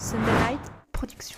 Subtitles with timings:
[0.00, 0.60] Sunday Night
[0.92, 1.36] Production.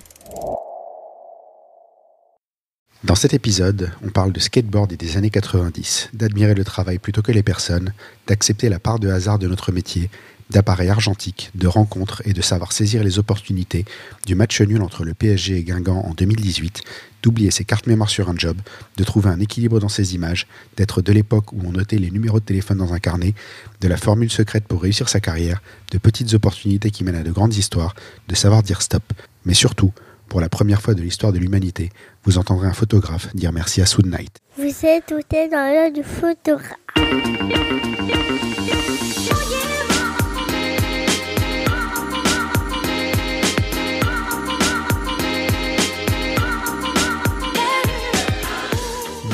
[3.03, 7.23] Dans cet épisode, on parle de skateboard et des années 90, d'admirer le travail plutôt
[7.23, 7.93] que les personnes,
[8.29, 10.11] d'accepter la part de hasard de notre métier,
[10.53, 13.85] d'appareils argentiques, de rencontres et de savoir saisir les opportunités,
[14.27, 16.83] du match nul entre le PSG et Guingamp en 2018,
[17.23, 18.57] d'oublier ses cartes mémoire sur un job,
[18.97, 20.47] de trouver un équilibre dans ses images,
[20.77, 23.35] d'être de l'époque où on notait les numéros de téléphone dans un carnet,
[23.81, 27.33] de la formule secrète pour réussir sa carrière, de petites opportunités qui mènent à de
[27.33, 27.95] grandes histoires,
[28.29, 29.05] de savoir dire stop,
[29.45, 29.93] mais surtout,
[30.29, 31.91] pour la première fois de l'histoire de l'humanité,
[32.25, 34.39] vous entendrez un photographe dire merci à Soon Knight.
[34.57, 36.79] Vous êtes tout dans l'heure du photographe.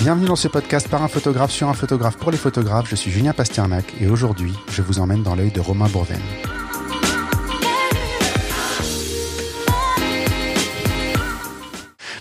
[0.00, 2.88] Bienvenue dans ce podcast par un photographe sur un photographe pour les photographes.
[2.88, 6.20] Je suis Julien Pasternak et aujourd'hui, je vous emmène dans l'œil de Romain Bourven.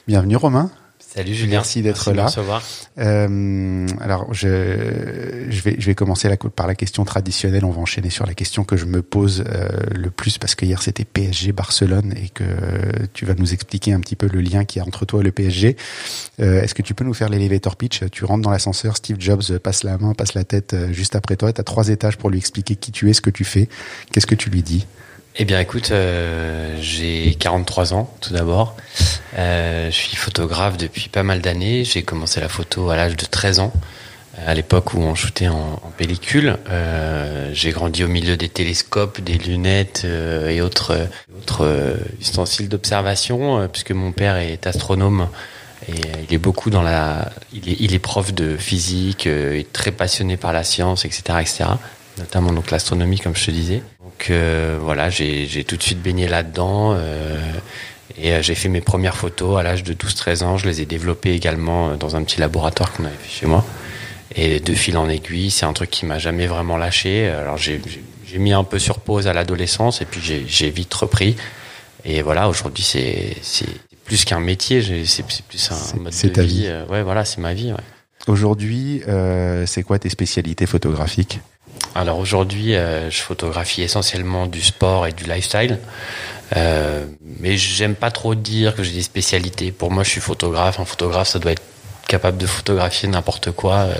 [0.07, 0.71] Bienvenue Romain.
[1.17, 1.57] Salut Julien.
[1.57, 2.27] Merci d'être de là.
[2.27, 2.61] recevoir.
[2.99, 7.65] Euh, alors, je, je, vais, je vais commencer la, par la question traditionnelle.
[7.65, 10.63] On va enchaîner sur la question que je me pose euh, le plus parce que
[10.63, 12.43] hier c'était PSG Barcelone et que
[13.15, 15.23] tu vas nous expliquer un petit peu le lien qu'il y a entre toi et
[15.23, 15.75] le PSG.
[16.39, 18.03] Euh, Est-ce que tu peux nous faire l'elevator pitch?
[18.11, 21.35] Tu rentres dans l'ascenseur, Steve Jobs passe la main, passe la tête euh, juste après
[21.35, 21.51] toi.
[21.51, 23.69] Tu as trois étages pour lui expliquer qui tu es, ce que tu fais.
[24.11, 24.85] Qu'est-ce que tu lui dis?
[25.39, 28.75] Eh bien, écoute, euh, j'ai 43 ans, tout d'abord.
[29.37, 31.83] Euh, je suis photographe depuis pas mal d'années.
[31.83, 33.71] J'ai commencé la photo à l'âge de 13 ans,
[34.47, 36.57] à l'époque où on shootait en, pellicule.
[36.71, 42.67] Euh, j'ai grandi au milieu des télescopes, des lunettes euh, et autres, autres euh, ustensiles
[42.67, 45.27] d'observation, puisque mon père est astronome.
[45.87, 49.91] Et il est beaucoup dans la, il est, il est prof de physique, est très
[49.91, 51.65] passionné par la science, etc., etc.
[52.17, 53.81] Notamment donc l'astronomie, comme je te disais.
[54.03, 56.93] Donc euh, voilà, j'ai j'ai tout de suite baigné là-dedans.
[56.95, 57.37] euh,
[58.19, 60.57] et euh, j'ai fait mes premières photos à l'âge de 12-13 ans.
[60.57, 63.63] Je les ai développées également euh, dans un petit laboratoire qu'on avait fait chez moi.
[64.35, 67.27] Et de fil en aiguille, c'est un truc qui m'a jamais vraiment lâché.
[67.27, 67.79] Alors j'ai
[68.37, 71.35] mis un peu sur pause à l'adolescence et puis j'ai vite repris.
[72.05, 73.67] Et voilà, aujourd'hui c'est c'est
[74.05, 76.61] plus qu'un métier, c'est plus un mode de ta vie.
[76.61, 76.67] vie.
[76.67, 77.71] euh, Ouais, voilà, c'est ma vie.
[77.71, 77.77] Ouais.
[78.27, 81.39] Aujourd'hui, euh, c'est quoi tes spécialités photographiques?
[81.95, 85.79] Alors aujourd'hui, euh, je photographie essentiellement du sport et du lifestyle.
[86.55, 87.05] Euh,
[87.39, 89.71] mais j'aime pas trop dire que j'ai des spécialités.
[89.71, 90.79] Pour moi, je suis photographe.
[90.79, 91.63] Un photographe, ça doit être
[92.07, 93.93] capable de photographier n'importe quoi, euh,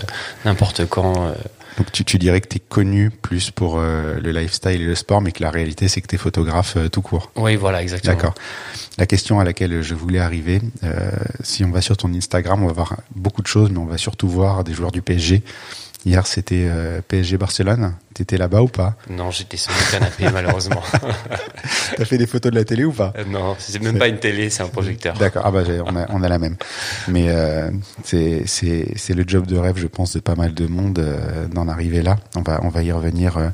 [0.45, 1.27] n'importe quand.
[1.27, 1.33] euh.
[1.77, 4.95] Donc tu, tu dirais que tu es connu plus pour euh, le lifestyle et le
[4.95, 7.29] sport, mais que la réalité c'est que tu es photographe tout court.
[7.35, 8.15] Oui, voilà, exactement.
[8.15, 8.33] D'accord.
[8.97, 11.11] La question à laquelle je voulais arriver, euh,
[11.43, 13.99] si on va sur ton Instagram, on va voir beaucoup de choses, mais on va
[13.99, 15.43] surtout voir des joueurs du PSG.
[16.05, 17.95] Hier c'était euh, PSG Barcelone.
[18.13, 18.95] T'étais là-bas ou pas?
[19.09, 20.81] Non, j'étais sur mon canapé, malheureusement.
[21.97, 23.13] T'as fait des photos de la télé ou pas?
[23.17, 25.13] Euh, non, c'est même pas une télé, c'est un projecteur.
[25.19, 25.43] D'accord.
[25.45, 26.55] Ah bah on a, on a la même.
[27.07, 27.69] Mais euh,
[28.03, 28.43] c'est
[29.13, 32.15] le job de rêve, je pense, de pas mal de monde euh, d'en arriver là.
[32.35, 33.49] On va on va y revenir euh,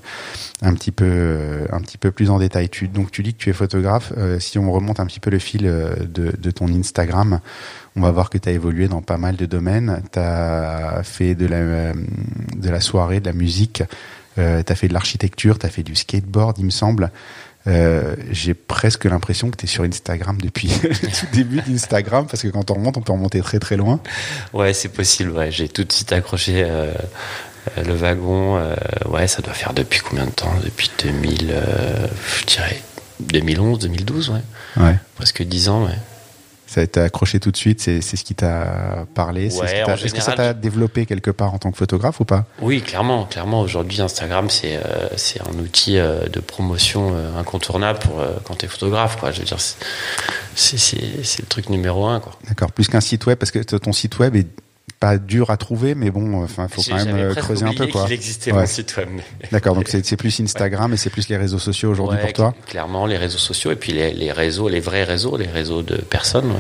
[0.61, 2.69] un petit peu euh, un petit peu plus en détail.
[2.69, 4.13] Tu donc tu dis que tu es photographe.
[4.17, 7.39] Euh, si on remonte un petit peu le fil euh, de de ton Instagram,
[7.95, 10.01] on va voir que tu as évolué dans pas mal de domaines.
[10.11, 11.93] Tu as fait de la euh,
[12.55, 13.83] de la soirée, de la musique.
[14.37, 17.11] Euh, tu as fait de l'architecture, tu as fait du skateboard, il me semble.
[17.65, 22.41] Euh, j'ai presque l'impression que tu es sur Instagram depuis le tout début d'Instagram, parce
[22.41, 23.99] que quand on remonte, on peut remonter très très loin.
[24.53, 25.31] Ouais, c'est possible.
[25.31, 26.91] Ouais, j'ai tout de suite accroché euh,
[27.85, 28.57] le wagon.
[28.57, 28.75] euh,
[29.07, 30.53] ouais, ça doit faire depuis combien de temps?
[30.63, 32.07] Depuis 2000, euh,
[32.41, 32.81] je dirais
[33.21, 34.83] 2011, 2012, ouais.
[34.83, 34.95] Ouais.
[35.15, 35.97] Presque 10 ans, ouais.
[36.73, 39.51] Ça a été accroché tout de suite, c'est c'est ce qui t'a parlé.
[39.51, 42.45] c'est Ouais, Est-ce que ça t'a développé quelque part en tant que photographe ou pas?
[42.63, 43.61] Oui, clairement, clairement.
[43.61, 48.65] Aujourd'hui, Instagram, c'est euh, c'est un outil euh, de promotion euh, incontournable pour quand t'es
[48.65, 49.29] photographe, quoi.
[49.31, 49.59] Je veux dire,
[50.55, 52.31] c'est le truc numéro un, quoi.
[52.47, 54.47] D'accord, plus qu'un site web, parce que ton site web est
[55.03, 58.05] pas dur à trouver, mais bon, enfin, faut quand même euh, creuser un peu, quoi.
[58.05, 58.61] qu'il existait Ouais.
[58.61, 59.09] mon site web.
[59.51, 62.53] D'accord, donc c'est plus Instagram et c'est plus les réseaux sociaux aujourd'hui Ouais, pour toi.
[62.65, 65.81] cl- Clairement, les réseaux sociaux et puis les, les réseaux, les vrais réseaux, les réseaux
[65.81, 66.53] de personnes,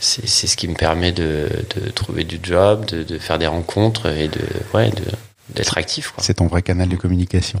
[0.00, 4.06] c'est ce qui me permet de, de trouver du job, de, de faire des rencontres
[4.06, 4.40] et de
[4.72, 5.02] ouais, de
[5.54, 6.10] d'être actif.
[6.12, 6.22] Quoi.
[6.24, 7.60] C'est ton vrai canal de communication.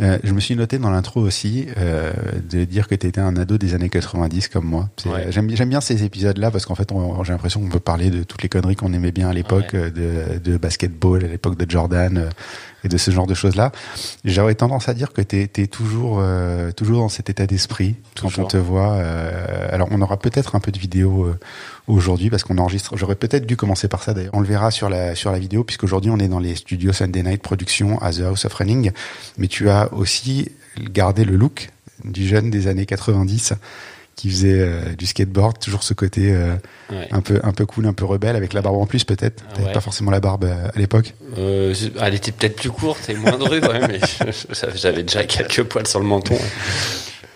[0.00, 2.12] Euh, je me suis noté dans l'intro aussi euh,
[2.48, 4.88] de dire que tu étais un ado des années 90 comme moi.
[5.06, 5.26] Ouais.
[5.30, 6.88] J'aime bien ces épisodes-là parce qu'en fait,
[7.24, 9.90] j'ai l'impression qu'on peut parler de toutes les conneries qu'on aimait bien à l'époque, Ouais.
[9.96, 12.30] euh, de, de basketball, à l'époque de Jordan euh,
[12.84, 13.72] et de ce genre de choses-là.
[14.24, 18.38] J'aurais tendance à dire que tu es, toujours, euh, toujours dans cet état d'esprit quand
[18.38, 18.92] on te voit.
[18.92, 21.38] euh, alors, on aura peut-être un peu de vidéo euh,
[21.86, 22.96] aujourd'hui parce qu'on enregistre.
[22.96, 24.34] J'aurais peut-être dû commencer par ça d'ailleurs.
[24.34, 27.22] On le verra sur la sur la vidéo puisqu'aujourd'hui on est dans les studios Sunday
[27.22, 28.92] Night Production à The House of Running.
[29.38, 31.70] Mais tu as aussi gardé le look
[32.04, 33.54] du jeune des années 90
[34.18, 36.54] qui faisait euh, du skateboard, toujours ce côté euh,
[36.90, 37.06] Ouais.
[37.12, 39.42] un peu un peu cool, un peu rebelle, avec la barbe en plus peut-être.
[39.46, 39.72] Ah T'avais ouais.
[39.72, 41.14] pas forcément la barbe euh, à l'époque.
[41.36, 44.00] Euh, elle était peut-être plus courte et moins drue, ouais, mais
[44.74, 46.36] j'avais déjà quelques poils sur le menton.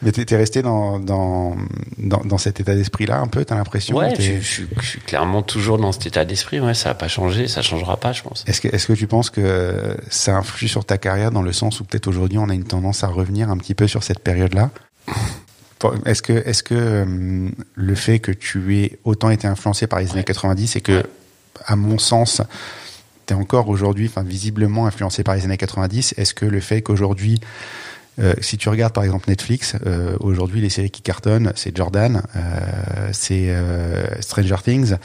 [0.05, 1.55] Mais t'es resté dans, dans
[1.99, 3.45] dans dans cet état d'esprit-là un peu.
[3.45, 3.97] T'as l'impression.
[3.97, 6.59] Ouais, je, je suis- je suis clairement toujours dans cet état d'esprit.
[6.59, 8.43] Ouais, ça n'a pas changé, ça changera pas, je pense.
[8.49, 11.79] Est-ce que, est-ce que tu penses que ça influe sur ta carrière dans le sens
[11.79, 14.71] où peut-être aujourd'hui on a une tendance à revenir un petit peu sur cette période-là?
[16.07, 20.11] Est-ce que, est-ce que euh, le fait que tu aies autant été influencé par les
[20.13, 21.03] années 90 et que, Ouais.
[21.67, 22.43] à mon sens,
[23.27, 26.83] tu es encore aujourd'hui, enfin visiblement influencé par les années 90, est-ce que le fait
[26.83, 27.41] qu'aujourd'hui,
[28.19, 32.23] euh, si tu regardes par exemple Netflix, euh, aujourd'hui les séries qui cartonnent, c'est Jordan,
[33.13, 33.55] c'est
[34.21, 34.97] Stranger Things.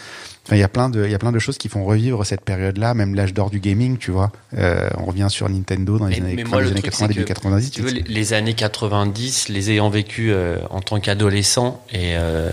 [0.48, 2.26] Enfin, il y a plein de, il y a plein de choses qui font revivre
[2.26, 4.32] cette période-là, même l'âge d'or du gaming, tu vois.
[4.58, 6.92] Euh, on revient sur Nintendo dans les Mais- années, mais moi, des le années truc,
[6.94, 7.66] 80, c'est début que, 90.
[7.66, 12.16] Si tu veux, les, les années 90, les ayant vécues euh, en tant qu'adolescent et,
[12.16, 12.50] euh,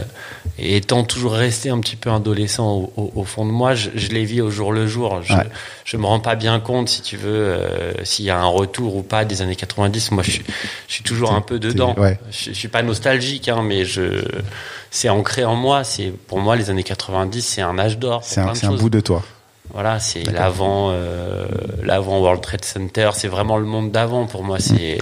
[0.59, 3.91] et étant toujours resté un petit peu adolescent au, au- au fond de moi, je,
[3.95, 5.23] je les vis au jour le jour.
[5.23, 5.47] Je, Ouais.
[5.85, 8.97] je me rends pas bien compte, si tu veux, euh, s'il y a un retour
[8.97, 10.11] ou pas des années 90.
[10.11, 10.45] Moi, je suis,
[10.89, 11.95] je suis toujours un peu dedans.
[11.97, 12.19] ouais.
[12.33, 14.25] Je, je suis pas nostalgique, hein, mais je,
[14.95, 15.83] c'est ancré en moi.
[15.83, 18.21] C'est pour moi les années 90, c'est un âge d'or.
[18.23, 19.25] C'est un, un bout de toi.
[19.73, 21.47] Voilà, c'est l'avant, euh,
[21.83, 23.11] l'avant World Trade Center.
[23.15, 24.59] C'est vraiment le monde d'avant pour moi.
[24.61, 24.99] C'est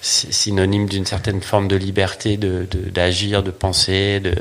[0.00, 4.20] synonyme d'une certaine forme de liberté, de de- d'agir, de, penser.
[4.20, 4.34] De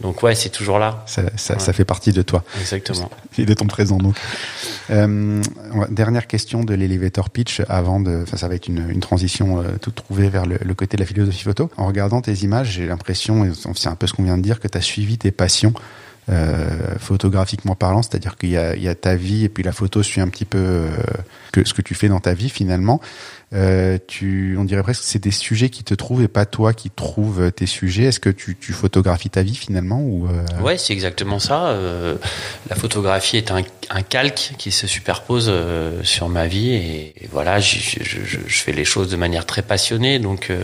[0.00, 1.02] donc ouais, c'est toujours là.
[1.06, 1.60] Ça, ça, Ouais.
[1.60, 3.10] ça fait partie de toi Exactement.
[3.38, 3.98] et de ton présent.
[3.98, 4.16] Donc,
[4.90, 5.40] euh,
[5.90, 8.22] dernière question de l'elevator pitch avant de.
[8.22, 11.02] Enfin, ça va être une, une transition euh, toute trouvée vers le, le côté de
[11.02, 11.70] la philosophie photo.
[11.76, 14.60] En regardant tes images, j'ai l'impression, et c'est un peu ce qu'on vient de dire,
[14.60, 15.72] que tu as suivi tes passions.
[16.28, 19.72] euh, photographiquement parlant, c'est-à-dire qu'il y a, il y a ta vie et puis la
[19.72, 20.88] photo suit un petit peu euh,
[21.50, 23.00] que ce que tu fais dans ta vie finalement.
[23.54, 26.72] Euh, tu, on dirait presque que c'est des sujets qui te trouvent et pas toi
[26.72, 28.04] qui trouves tes sujets.
[28.04, 31.66] Est-ce que tu, tu photographies ta vie finalement ou euh, Ouais, c'est exactement ça.
[31.66, 32.16] Euh,
[32.70, 37.28] la photographie est un, un calque qui se superpose euh, sur ma vie et, et
[37.30, 40.18] voilà, je, je, je- je fais les choses de manière très passionnée.
[40.18, 40.62] Donc euh,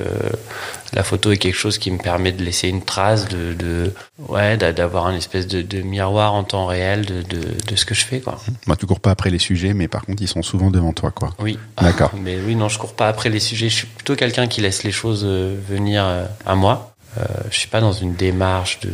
[0.95, 3.93] la photo est quelque chose qui me permet de laisser une trace, de, de
[4.29, 7.85] ouais, d'a- d'avoir un espèce de, de miroir en temps réel de, de, de ce
[7.85, 8.41] que je fais, quoi.
[8.67, 11.11] Moi, tu cours pas après les sujets, mais par contre, ils sont souvent devant toi,
[11.11, 11.35] quoi.
[11.39, 11.59] Oui.
[11.81, 12.13] D'accord.
[12.23, 13.69] Mais oui, non, je cours pas après les sujets.
[13.69, 16.95] Je suis plutôt quelqu'un qui laisse les choses euh, venir euh, à moi.
[17.19, 18.91] Euh, je suis pas dans une démarche de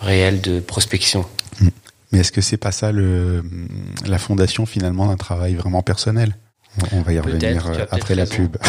[0.00, 1.26] réelle de prospection.
[2.12, 3.42] Mais est-ce que c'est pas ça le,
[4.06, 6.34] la fondation finalement d'un travail vraiment personnel?
[6.92, 8.36] On va y revenir après la raison.
[8.36, 8.56] pub.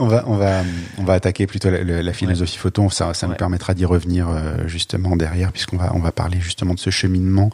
[0.00, 0.62] On va, on va,
[0.98, 2.88] on va attaquer plutôt la, philosophie photo.
[2.88, 3.36] Ça, ça nous Ouais.
[3.36, 4.28] permettra d'y revenir
[4.66, 7.50] justement derrière, puisqu'on va, on va parler justement de ce cheminement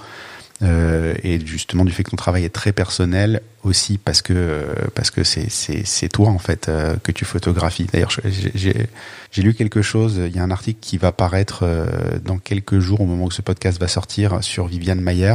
[0.62, 4.64] euh, et justement du fait que ton travail est très personnel aussi parce que euh,
[4.94, 7.86] parce que c'est c'est toi en fait euh, que tu photographies.
[7.92, 10.20] D'ailleurs, j'ai lu quelque chose.
[10.24, 11.86] Il y a un article qui va paraître euh,
[12.24, 15.34] dans quelques jours au moment où ce podcast va sortir sur Viviane Mayer.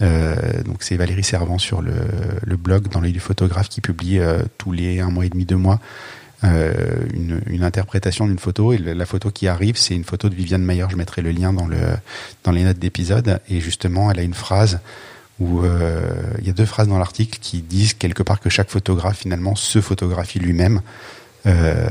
[0.00, 1.94] Euh, donc c'est Valérie Servant sur le,
[2.42, 5.44] le blog dans l'œil du photographe qui publie euh, tous les un mois et demi
[5.44, 5.80] deux mois
[6.44, 6.72] euh,
[7.14, 10.34] une, une interprétation d'une photo et le- la photo qui arrive c'est une photo de
[10.34, 11.78] Viviane Mayer je mettrai le lien dans le
[12.44, 14.80] dans les notes d'épisode et justement elle a une phrase
[15.38, 16.00] où euh,
[16.40, 19.54] il y a deux phrases dans l'article qui disent quelque part que chaque photographe finalement
[19.54, 20.80] se photographie lui-même
[21.46, 21.88] euh,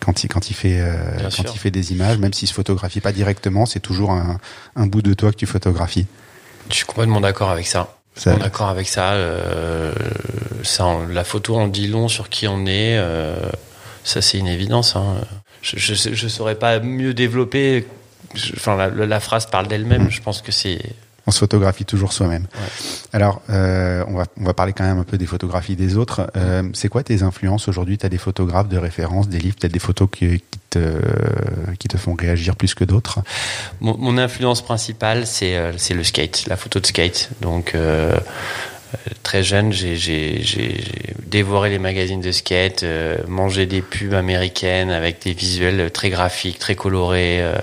[0.00, 0.82] quand il quand il fait
[1.22, 1.44] quand sûr.
[1.54, 4.38] il fait des images même s'il se photographie pas directement c'est toujours un,
[4.74, 6.06] un bout de toi que tu photographies
[6.70, 7.94] Je suis complètement d'accord avec ça.
[8.14, 9.12] Ça- On est d'accord avec ça.
[9.12, 9.92] euh,
[10.62, 12.96] ça la photo en dit long sur qui on est.
[12.98, 13.36] euh,
[14.06, 14.96] ça, c'est une évidence.
[14.96, 15.16] hein.
[15.62, 17.86] Je, je saurais pas mieux développer.
[18.34, 20.10] Je- Enfin, la, la phrase parle d'elle-même.
[20.10, 20.78] Je pense que c'est.
[21.28, 22.42] On se photographie toujours soi-même.
[22.54, 22.68] Ouais.
[23.12, 26.30] Alors, euh, on, va, on va parler quand même un peu des photographies des autres.
[26.36, 27.98] Euh, c'est quoi tes influences aujourd'hui?
[27.98, 31.00] Tu as des photographes de référence, des livres, peut-être des photos qui, qui, te,
[31.80, 33.18] qui te font réagir plus que d'autres?
[33.80, 37.30] Mon, mon influence principale, c'est euh, c'est le skate, la photo de skate.
[37.40, 38.16] Donc, euh,
[39.22, 40.36] très jeune, j'ai-
[41.26, 46.58] dévoré les magazines de skate, euh, mangé des pubs américaines avec des visuels très graphiques,
[46.58, 47.42] très colorés.
[47.42, 47.54] euh,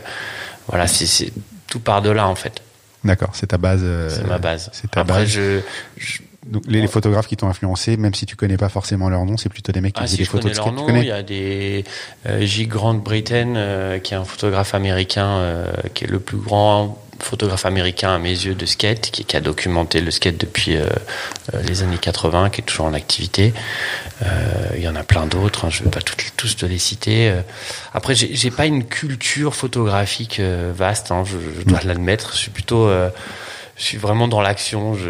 [0.67, 1.31] voilà, c'est
[1.67, 2.61] tout part de là en fait.
[3.03, 3.81] D'accord, c'est ta base.
[3.83, 4.69] euh, C'est ma base.
[4.73, 5.27] c'est ta Après, base.
[5.29, 5.59] je,
[5.97, 9.25] je- Donc, les, les photographes qui t'ont influencé, même si tu connais pas forcément leur
[9.25, 10.73] nom, c'est plutôt des mecs qui ah, faisaient si des photos de skate.
[10.89, 11.85] Il y a des
[12.25, 12.67] euh, J.
[12.67, 17.65] Grant Britain, euh, qui est un photographe américain, euh, qui est le plus grand photographe
[17.65, 20.85] américain à mes yeux de skate, qui, qui a documenté le skate depuis euh,
[21.65, 23.53] les années 80, qui est toujours en activité.
[24.75, 27.33] Il y en a plein d'autres, hein, je ne vais pas tous te les citer.
[27.93, 32.31] Après, j'ai pas une culture photographique vaste, hein, je, je dois l'admettre.
[32.31, 32.89] Je suis plutôt...
[33.75, 34.93] je suis vraiment dans l'action.
[34.95, 35.09] Je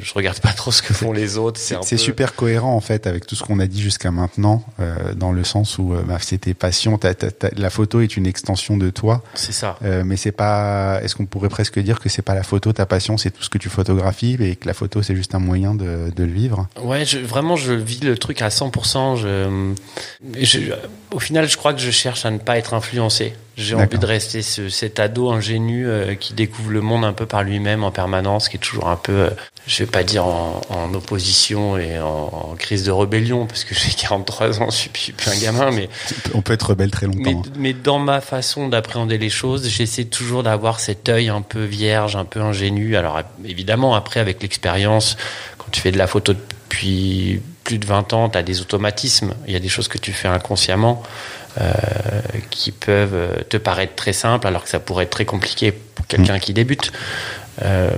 [0.00, 1.60] je regarde pas trop ce que font les autres.
[1.60, 5.14] C'est C'est super cohérent en fait avec tout ce qu'on a dit jusqu'à maintenant, euh,
[5.14, 6.18] dans le sens où euh, bah,
[6.98, 9.76] t'as- t'as- la photo est une extension de toi, C'est ça.
[9.84, 11.00] euh, mais c'est pas.
[11.02, 13.50] Est-ce qu'on pourrait presque dire que c'est pas la photo ta passion, c'est tout ce
[13.50, 16.68] que tu photographies et que la photo c'est juste un moyen de, de le vivre?
[16.82, 19.16] Ouais, je, vraiment, je vis le truc à 100%.
[19.16, 19.72] Je,
[20.40, 20.58] je,
[21.12, 23.34] au final, je crois que je cherche à ne pas être influencé.
[23.56, 27.26] J'ai envie de rester ce, cet ado ingénu euh, qui découvre le monde un peu
[27.26, 29.30] par lui-même en permanence, qui est toujours un peu, euh,
[29.66, 33.74] je vais pas dire en, en opposition et en, en crise de rébellion, parce que
[33.78, 35.88] j'ai 43 ans, je suis, je suis plus un gamin, mais
[36.34, 37.50] On peut être rebelle très mais, longtemps.
[37.58, 42.16] mais dans ma façon d'appréhender les choses, j'essaie toujours d'avoir cet œil un peu vierge,
[42.16, 42.96] un peu ingénu.
[42.96, 45.16] Alors évidemment, après, avec l'expérience,
[45.58, 46.34] quand tu fais de la photo
[46.72, 49.34] depuis plus de 20 ans, tu as des automatismes.
[49.46, 51.02] Il y a des choses que tu fais inconsciemment
[51.60, 51.70] euh,
[52.50, 56.06] qui peuvent euh, te paraître très simples, alors que ça pourrait être très compliqué pour
[56.06, 56.90] quelqu'un qui débute.
[57.62, 57.90] Euh,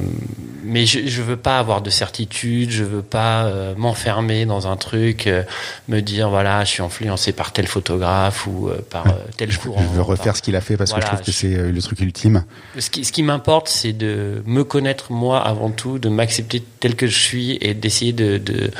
[0.64, 4.76] mais je, je veux pas avoir de certitude, je veux pas euh, m'enfermer dans un
[4.76, 5.42] truc, euh,
[5.88, 9.82] me dire voilà, je suis influencé par tel photographe ou euh, par euh, tel courant.
[9.82, 11.70] Je veux refaire ce qu'il a fait parce Voilà, que je trouve que c'est euh,
[11.70, 12.44] le truc ultime.
[12.78, 16.96] Ce qui, ce qui m'importe, c'est de me connaître moi avant tout, de m'accepter tel
[16.96, 18.70] que je suis et d'essayer de, de,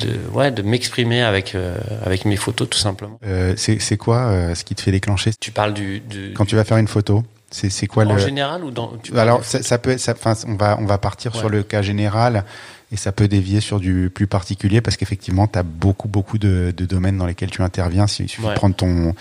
[0.00, 3.18] de, ouais, de m'exprimer avec, euh, avec mes photos tout simplement.
[3.26, 5.30] Euh, c'est quoi euh, ce qui te fait déclencher?
[5.40, 7.24] Tu parles du, du quand tu vas faire une photo?
[7.50, 10.54] C'est quoi en le général ou dans tu Alors ça, ça peut, ça, enfin, on
[10.56, 11.38] va on va partir Ouais.
[11.40, 12.44] sur le cas général
[12.92, 16.74] et ça peut dévier sur du plus particulier parce qu'effectivement tu as beaucoup beaucoup de,
[16.76, 18.04] de domaines dans lesquels tu interviens.
[18.18, 18.50] Il suffit Ouais.
[18.50, 19.14] de prendre ton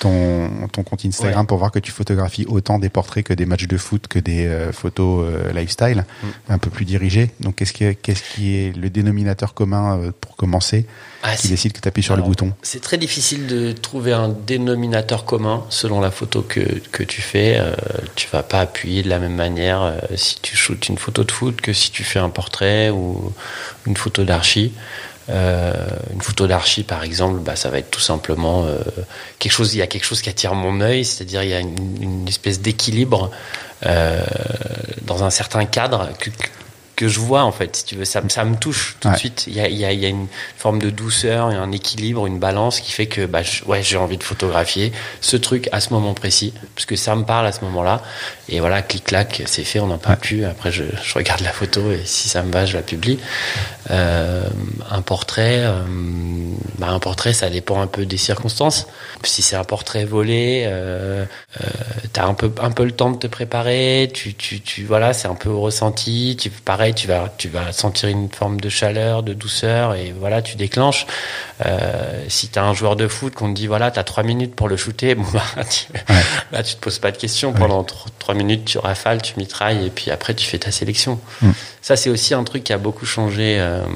[0.00, 3.66] ton ton compte Instagram pour voir que tu photographies autant des portraits que des matchs
[3.68, 6.52] de foot que des euh, photos euh, lifestyle Mm.
[6.54, 7.30] un peu plus dirigées.
[7.40, 10.86] Donc qu'est-ce qui est, qu'est-ce qui est le dénominateur commun euh, pour commencer?
[11.26, 14.12] Ah, qui décide que tu appuies sur Alors, le bouton C'est très difficile de trouver
[14.12, 16.60] un dénominateur commun selon la photo que,
[16.92, 17.56] que tu fais.
[17.58, 17.74] Euh,
[18.14, 21.32] tu vas pas appuyer de la même manière euh, si tu shootes une photo de
[21.32, 23.32] foot que si tu fais un portrait ou
[23.86, 24.72] une photo d'archi.
[25.30, 25.72] Euh,
[26.12, 28.78] une photo d'archi, par exemple, bah, ça va être tout simplement euh,
[29.38, 29.74] quelque chose.
[29.74, 32.28] Il y a quelque chose qui attire mon œil, c'est-à-dire il y a une, une
[32.28, 33.30] espèce d'équilibre
[33.86, 34.24] euh,
[35.02, 36.30] dans un certain cadre que,
[36.96, 37.76] que je vois en fait.
[37.76, 39.14] Si tu veux, ça, me- ça me touche tout Ouais.
[39.14, 39.44] de suite.
[39.46, 42.26] Il y a, y a- il y a une forme de douceur, et un équilibre,
[42.26, 45.80] une balance qui fait que bah, je- ouais, j'ai envie de photographier ce truc à
[45.80, 48.02] ce moment précis, parce que ça me parle à ce moment-là.
[48.48, 50.44] Et voilà, clic-clac, c'est fait, on n'en parle plus.
[50.44, 53.18] Après, je, je regarde la photo et si ça me va, je la publie.
[53.90, 54.48] Euh,
[54.90, 55.82] un portrait, euh,
[56.78, 58.86] bah, un portrait, ça dépend un peu des circonstances.
[59.24, 61.24] Si c'est un portrait volé, euh,
[61.60, 61.66] euh,
[62.12, 64.10] t'as un peu un peu le temps de te préparer.
[64.12, 66.36] Tu tu tu voilà, c'est un peu au ressenti.
[66.40, 70.40] Tu pareil, tu vas tu vas sentir une forme de chaleur, de douceur et voilà,
[70.42, 71.06] tu déclenches.
[71.64, 74.68] Euh, si t'as un joueur de foot qu'on te dit voilà, t'as trois minutes pour
[74.68, 75.86] le shooter, bon bah tu,
[76.52, 77.52] là tu te poses pas de questions.
[77.52, 81.20] Pendant tro- trois minutes, tu rafales, tu mitrailles et puis après tu fais ta sélection.
[81.42, 81.50] Mm.
[81.82, 83.58] Ça c'est aussi un truc qui a beaucoup changé.
[83.74, 83.86] Euh,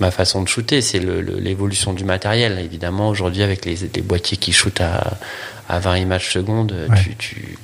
[0.00, 2.58] ma façon de shooter, c'est l'évolution du matériel.
[2.58, 5.14] Évidemment, aujourd'hui, avec les, les boîtiers qui shootent à,
[5.68, 6.96] à 20 images secondes, Ouais.
[7.02, 7.58] tu, tu,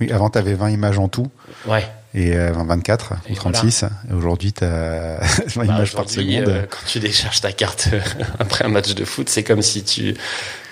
[0.00, 1.28] Oui, avant tu avais 20 images en tout
[1.66, 1.86] ouais.
[2.14, 6.48] Et euh, 24 Et ou 36 et aujourd'hui tu as 20 Bah, images par seconde.
[6.48, 8.00] euh, quand tu décharges ta carte euh,
[8.38, 10.14] après un match de foot, c'est comme si tu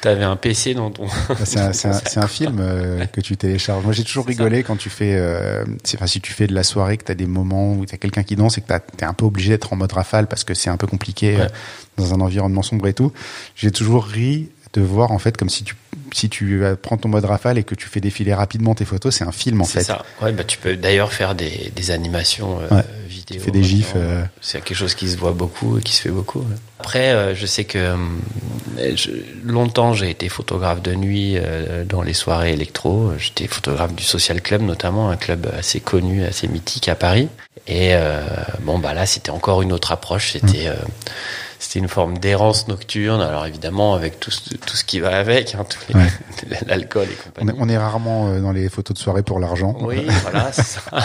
[0.04, 1.06] avais un PC dans ton.
[1.28, 3.84] Bah, C'est un, film euh, que tu télécharges.
[3.84, 4.30] Moi, j'ai toujours ça.
[4.30, 7.14] rigolé quand tu fais, euh, enfin, si tu fais de la soirée, que tu as
[7.14, 9.50] des moments où tu as quelqu'un qui danse et que tu es un peu obligé
[9.50, 11.42] d'être en mode rafale parce que c'est un peu compliqué Ouais.
[11.42, 11.48] euh,
[11.98, 13.12] dans un environnement sombre et tout.
[13.56, 15.74] J'ai toujours ri de voir en fait comme si tu
[16.12, 19.14] si tu euh, prends ton mode rafale et que tu fais défiler rapidement tes photos,
[19.14, 19.84] c'est un film en C'est fait.
[19.84, 20.04] ça.
[20.20, 22.84] Ouais, bah, tu peux d'ailleurs faire des, des animations euh, Ouais.
[23.08, 23.38] vidéo.
[23.38, 23.92] Tu fais des gifs.
[23.94, 26.40] euh, C'est quelque chose qui se voit beaucoup et qui se fait beaucoup.
[26.40, 26.56] ouais.
[26.80, 27.94] Après, euh, je sais que
[28.96, 29.10] je-
[29.44, 31.36] longtemps j'ai été photographe de nuit
[31.88, 33.12] dans les soirées électro.
[33.18, 37.28] J'étais photographe du Social Club notamment, un club assez connu, assez mythique à Paris.
[37.68, 37.92] Et
[38.62, 40.32] bon bah là c'était encore une autre approche.
[40.32, 40.74] C'était euh,
[41.60, 43.20] c'était une forme d'errance nocturne.
[43.20, 45.64] Alors évidemment avec tout ce, tout ce qui va avec, hein,
[45.94, 46.08] Ouais.
[46.66, 47.50] l'alcool et on, compagnie.
[47.50, 49.76] est, on est rarement euh, dans les photos de soirée pour l'argent.
[49.80, 50.80] Oui, voilà, c'est ça.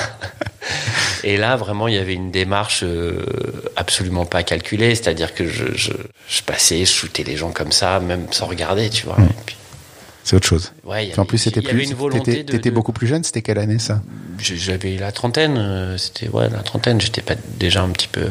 [1.24, 3.24] Et là, vraiment, il y avait une démarche euh,
[3.76, 5.92] absolument pas calculée, c'est-à-dire que je, je,
[6.28, 9.18] je passais, je shootais les gens comme ça, même sans regarder, tu vois.
[9.46, 9.56] Puis,
[10.24, 10.72] C'est autre chose.
[10.84, 11.84] ouais, y en plus, c'était plus.
[11.90, 13.24] une volonté T'étais de- beaucoup plus jeune.
[13.24, 14.02] C'était quelle année ça?
[14.40, 17.02] J'avais la trentaine, euh, c'était ouais, la trentaine.
[17.02, 18.28] J'étais pas déjà un petit peu.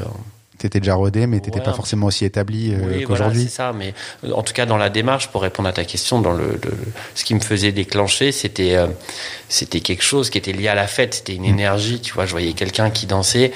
[0.58, 3.42] T'étais déjà rodé, mais t'étais Ouais, pas forcément aussi établi euh, Oui, voilà, qu'aujourd'hui.
[3.42, 3.72] c'est ça.
[3.72, 3.92] Mais
[4.24, 6.72] euh, en tout cas, dans la démarche, pour répondre à ta question, dans le, le-
[7.14, 8.86] ce qui me faisait déclencher, c'était euh,
[9.48, 11.14] c'était quelque chose qui était lié à la fête.
[11.14, 11.36] C'était Mm.
[11.36, 12.00] une énergie.
[12.00, 13.52] Tu vois, je voyais quelqu'un qui dansait.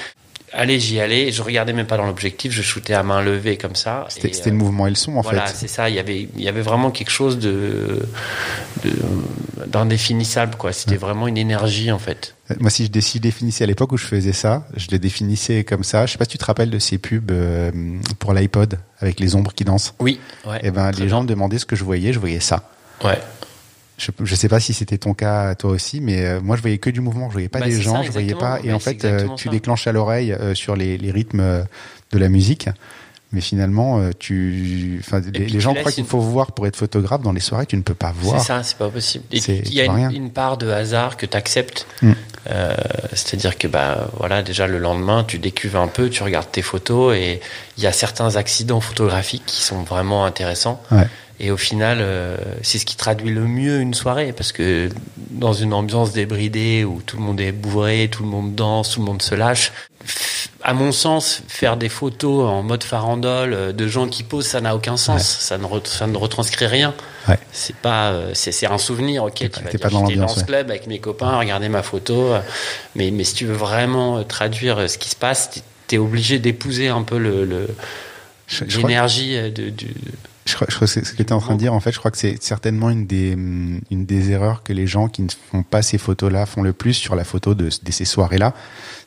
[0.51, 1.31] Allez, j'y allais.
[1.31, 2.51] Je regardais même pas dans l'objectif.
[2.51, 4.05] Je shootais à main levée comme ça.
[4.09, 5.55] C'était c'était euh, le mouvement et le son en voilà, fait.
[5.55, 5.89] c'est ça.
[5.89, 7.99] Il y avait, il y avait vraiment quelque chose de,
[8.83, 8.91] de
[9.67, 10.73] d'indéfinissable, quoi.
[10.73, 12.35] C'était vraiment une énergie, en fait.
[12.51, 14.99] Euh, Moi, si je, si je définissais à l'époque où je faisais ça, je les
[14.99, 16.05] définissais comme ça.
[16.05, 17.71] Je sais pas si tu te rappelles de ces pubs euh,
[18.19, 19.93] pour l'iPod avec les ombres qui dansent.
[19.99, 20.59] Oui, ouais.
[20.63, 22.69] Et ben, Très les gens me demandaient ce que je voyais, je voyais ça.
[23.03, 23.19] Ouais.
[23.97, 26.77] Je, je sais pas si c'était ton cas toi aussi, mais euh, moi je voyais
[26.77, 28.59] que du mouvement, je voyais pas Bah, des gens, ça, je voyais pas.
[28.63, 31.65] Et en Bah, fait, euh, tu déclenches à l'oreille sur les, les rythmes
[32.11, 32.69] de la musique,
[33.31, 37.21] mais finalement, euh, tu, enfin, les, les gens croient qu'il faut voir pour être photographe
[37.21, 38.41] dans les soirées, tu ne peux pas C'est voir.
[38.41, 39.23] ça, c'est pas possible.
[39.33, 41.85] C'est- il y a une, une part de hasard que tu acceptes.
[42.01, 42.13] Mm.
[43.13, 47.15] C'est-à-dire que bah voilà, déjà le lendemain, tu décuves un peu, tu regardes tes photos
[47.15, 47.39] et
[47.77, 50.81] il y a certains accidents photographiques qui sont vraiment intéressants.
[50.91, 51.07] Ouais.
[51.41, 54.89] Et au final, euh, c'est ce qui traduit le mieux une soirée, parce que
[55.31, 58.99] dans une ambiance débridée où tout le monde est bourré, tout le monde danse, tout
[58.99, 59.71] le monde se lâche,
[60.61, 64.59] à mon sens, faire des photos en mode farandole euh, de gens qui posent, ça
[64.61, 65.15] n'a aucun sens.
[65.21, 65.37] Ouais.
[65.39, 66.93] Ça, ne re- ça ne retranscrit rien.
[67.27, 67.39] Ouais.
[67.51, 69.23] C'est pas, euh, c'est c'est un souvenir.
[69.23, 70.45] Ok, tu vas dire, pas dans l'ambiance, ce ouais.
[70.45, 72.33] club avec mes copains, regardez ma photo.
[72.33, 72.39] euh,
[72.95, 76.87] Mais, mais si tu veux vraiment traduire ce qui se passe, t'es- t'es obligé d'épouser
[76.89, 77.67] un peu le,
[78.77, 79.93] l'énergie euh, de, du.
[80.49, 81.79] Je crois, je crois que c'est ce que tu es en train de dire, en
[81.79, 85.07] fait, je crois que c'est certainement une des, hum, une des erreurs que les gens
[85.07, 88.05] qui ne font pas ces photos-là font le plus sur la photo de, de ces
[88.05, 88.53] soirées-là,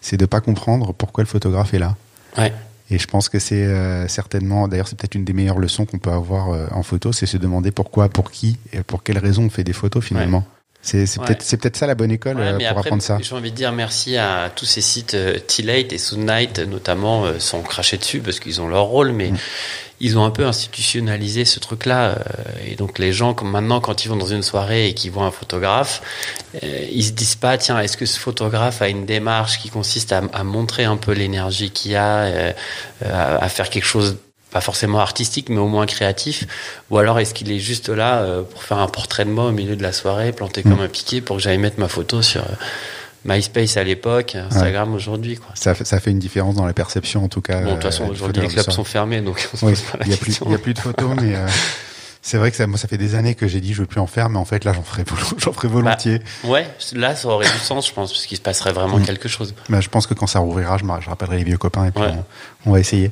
[0.00, 1.96] c'est de pas comprendre pourquoi le photographe est là.
[2.38, 2.52] Ouais.
[2.90, 5.98] Et je pense que c'est euh, certainement, d'ailleurs, c'est peut-être une des meilleures leçons qu'on
[5.98, 9.44] peut avoir euh, en photo, c'est se demander pourquoi, pour qui, et pour quelle raison
[9.44, 10.44] on fait des photos finalement.
[10.82, 11.26] C'est Ouais.
[11.26, 13.18] peut-être c'est peut-être ça la bonne école Ouais, euh, pour après, apprendre ça.
[13.22, 17.38] J'ai envie de dire merci à tous ces sites euh, T-Late et Soundnight notamment euh,
[17.38, 19.36] sont crachés dessus parce qu'ils ont leur rôle, mais Mm.
[20.00, 22.18] ils ont un peu institutionnalisé ce truc-là.
[22.66, 25.24] et donc les gens, comme maintenant, quand ils vont dans une soirée et qu'ils voient
[25.26, 26.02] un photographe,
[26.62, 30.22] ils se disent pas tiens est-ce que ce photographe a une démarche qui consiste à,
[30.32, 32.52] à montrer un peu l'énergie qu'il a,
[33.04, 34.16] à, à faire quelque chose
[34.52, 36.46] pas forcément artistique, mais au moins créatif
[36.90, 39.52] Ou alors est-ce qu'il est juste là euh, pour faire un portrait de moi au
[39.52, 42.42] milieu de la soirée, planté comme un piqué pour que j'aille mettre ma photo sur
[42.42, 42.54] euh,
[43.24, 45.48] MySpace à l'époque, Instagram aujourd'hui quoi.
[45.54, 47.60] Ça fait, ça fait une différence dans la perception en tout cas.
[47.62, 49.82] Bon, de toute euh, façon, aujourd'hui, les clubs sont fermés, donc on se Oui, pose
[49.82, 51.46] pas la il y a a plus de photos, mais euh,
[52.24, 54.00] c'est vrai que ça, moi, ça fait des années que j'ai dit je veux plus
[54.00, 55.04] en faire, mais en fait là j'en ferai,
[55.38, 56.20] j'en ferai volontiers.
[56.44, 59.04] Ouais, là, ça aurait du sens, je pense, parce qu'il se passerait vraiment Mm.
[59.04, 59.54] quelque chose.
[59.68, 62.12] Bah, je pense que quand ça rouvrira, je, rappellerai les vieux copains et puis Ouais.
[62.64, 63.10] on, on va essayer.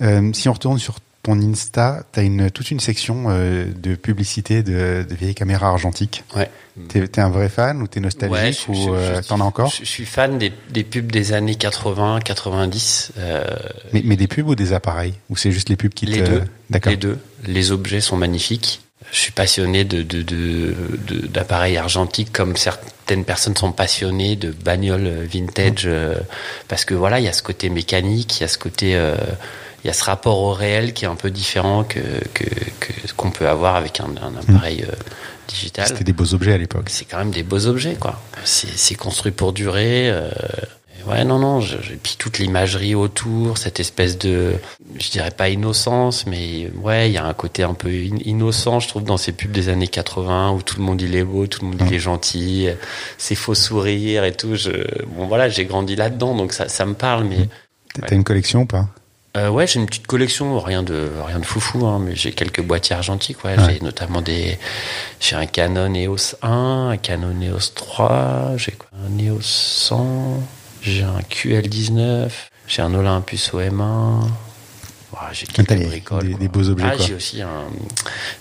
[0.00, 0.94] Euh, si on retourne sur
[1.28, 5.68] ton Insta, tu as une, toute une section euh, de publicité de, de vieilles caméras
[5.68, 6.24] argentiques.
[6.34, 6.48] Ouais.
[6.88, 9.70] T'es es un vrai fan ou t'es nostalgique Ouais, je- ou euh, t'en as encore
[9.70, 13.12] je, je suis fan des, des pubs des années 80, 90.
[13.18, 13.44] euh,
[13.92, 15.14] mais, mais des pubs ou des appareils?
[15.28, 16.30] Ou c'est juste les pubs qui les te...
[16.30, 16.42] deux.
[16.86, 17.18] Les deux.
[17.46, 18.80] Les objets sont magnifiques.
[19.12, 20.74] Je suis passionné de, de,
[21.28, 26.14] d'appareils argentiques comme certaines personnes sont passionnées de bagnoles vintage euh,
[26.68, 28.94] parce que voilà, il y a ce côté mécanique, il y a ce côté,
[29.84, 32.00] il y a ce rapport au réel qui est un peu différent que,
[32.34, 34.92] que, que ce qu'on peut avoir avec un, un appareil euh,
[35.46, 35.86] digital.
[35.88, 36.86] C'était des beaux objets à l'époque.
[36.90, 38.20] C'est quand même des beaux objets, quoi.
[38.44, 40.10] C'est, construit pour durer.
[40.10, 40.30] euh,
[41.06, 41.60] ouais, non, non.
[41.60, 44.54] Je, je- puis toute l'imagerie autour, cette espèce de,
[44.98, 48.80] je dirais pas innocence, mais ouais, il y a un côté un peu in- innocent,
[48.80, 51.46] je trouve, dans ces pubs des années 80 où tout le monde il est beau,
[51.46, 52.68] tout le monde il est gentil,
[53.16, 54.54] ses faux sourires et tout.
[54.56, 54.70] Je,
[55.06, 57.48] bon, voilà, j'ai grandi là-dedans, donc ça, ça me parle, mais.
[58.06, 58.88] T'as une collection ou pas?
[59.36, 62.62] Euh, ouais, j'ai une petite collection, rien de rien de foufou, hein, mais j'ai quelques
[62.62, 63.44] boîtiers argentiques.
[63.44, 63.74] Ouais, Ouais.
[63.74, 64.58] j'ai notamment des,
[65.20, 70.42] j'ai un Canon EOS 1, un Canon EOS 3, j'ai quoi, un EOS 100,
[70.82, 72.30] j'ai un QL19,
[72.66, 74.22] j'ai un Olympus OM1.
[75.12, 76.34] Ouais, j'ai T'as quelques des- bricoles.
[76.38, 77.06] des- beaux objets, Ah, quoi.
[77.06, 77.64] j'ai aussi un,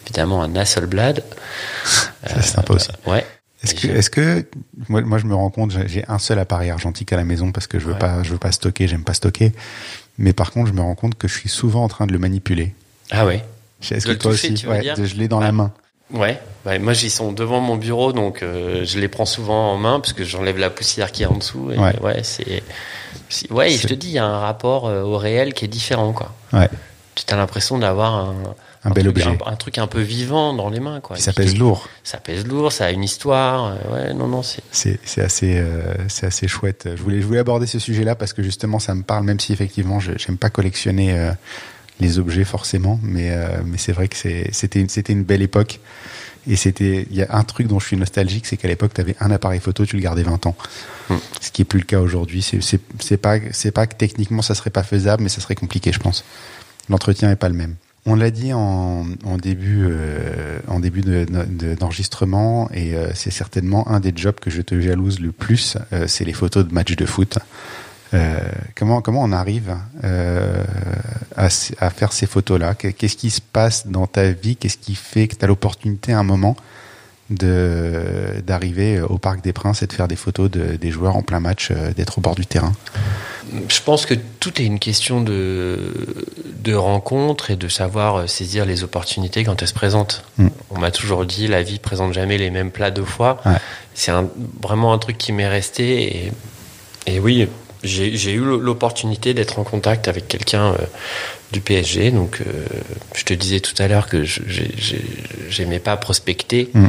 [0.06, 1.24] évidemment un Hasselblad.
[1.84, 2.90] Ça, C'est sympa aussi.
[3.06, 3.26] Ouais.
[3.64, 4.46] Est-ce que, est-ce que
[4.88, 7.52] moi, moi je me rends compte, j'ai- j'ai un seul appareil argentique à la maison
[7.52, 8.00] parce que je veux Ouais.
[8.00, 9.52] pas, je veux pas stocker, j'aime pas stocker.
[10.18, 12.20] Mais par contre, je me rends compte que je suis souvent en train de le
[12.20, 12.74] manipuler.
[13.12, 13.44] Ah ouais.
[13.92, 15.72] Est-ce que toi toucher, aussi, tu veux ouais, dire de- je l'ai dans la main.
[16.10, 19.78] Ouais, ouais, moi ils sont devant mon bureau donc euh, je les prends souvent en
[19.78, 21.70] main parce que j'enlève la poussière qui est en dessous.
[21.74, 22.00] Et Ouais.
[22.02, 22.64] ouais, c'est,
[23.52, 25.68] ouais, et je te dis, il y a un rapport euh, au réel qui est
[25.68, 26.34] différent quoi.
[26.54, 26.70] Ouais.
[27.16, 28.36] Tu as l'impression d'avoir un,
[28.84, 29.38] Un bel truc, objet.
[29.46, 31.18] un, un truc un peu vivant dans les mains quoi.
[31.18, 31.90] Ça puis, pèse lourd.
[32.04, 33.76] Ça pèse lourd, ça a une histoire.
[33.92, 34.62] euh, ouais, non non, c'est.
[34.72, 36.88] C'est c'est assez, euh, c'est assez chouette.
[36.96, 39.52] Je voulais, je voulais aborder ce sujet-là parce que justement, ça me parle, même si
[39.54, 41.32] effectivement, je j'aime pas collectionner euh,
[42.00, 45.42] les objets forcément, mais euh, mais c'est vrai que c'est- c'était une- c'était une belle
[45.42, 45.80] époque.
[46.50, 49.02] Et c'était, il y a un truc dont je suis nostalgique, c'est qu'à l'époque, tu
[49.02, 50.56] avais un appareil photo, tu le gardais 20 ans.
[51.10, 51.18] Hmm.
[51.42, 52.42] Ce qui est plus le cas aujourd'hui.
[52.42, 55.56] C'est c'est c'est pas c'est pas que techniquement ça serait pas faisable, mais ça serait
[55.56, 56.24] compliqué, je pense.
[56.90, 57.76] L'entretien est pas le même.
[58.10, 59.06] On l'a dit en,
[59.42, 61.26] début, euh, en début de-
[61.76, 66.06] d'enregistrement, et euh, c'est certainement un des jobs que je te jalouse le plus, euh,
[66.08, 67.38] c'est les photos de matchs de foot.
[68.14, 68.38] Euh,
[68.78, 70.64] comment comment on arrive euh,
[71.36, 71.48] à,
[71.80, 72.74] à faire ces photos-là?
[72.76, 74.56] Qu'est- Qu'est-ce qui se passe dans ta vie?
[74.56, 76.56] Qu'est-ce qui fait que tu as l'opportunité à un moment
[77.30, 81.22] de d'arriver au Parc des Princes et de faire des photos de, des joueurs en
[81.22, 82.74] plein match, euh, d'être au bord du terrain
[83.70, 85.94] Je pense que tout est une question de,
[86.64, 90.24] de rencontre et de savoir euh, saisir les opportunités quand elles se présentent.
[90.38, 90.48] Mm.
[90.72, 93.42] On m'a toujours dit la vie présente jamais les mêmes plats deux fois.
[93.46, 93.54] Ouais.
[93.94, 94.12] C'est
[94.62, 96.28] vraiment un truc qui m'est resté.
[97.08, 97.48] Et, et oui,
[97.84, 100.78] j'ai j'ai eu l'opportunité d'être en contact avec quelqu'un euh,
[101.52, 102.12] du PSG.
[102.12, 102.66] Donc, euh,
[103.16, 105.06] je te disais tout à l'heure que je- j'ai- j'ai-
[105.50, 106.70] j'aimais pas prospecter.
[106.74, 106.88] Mm.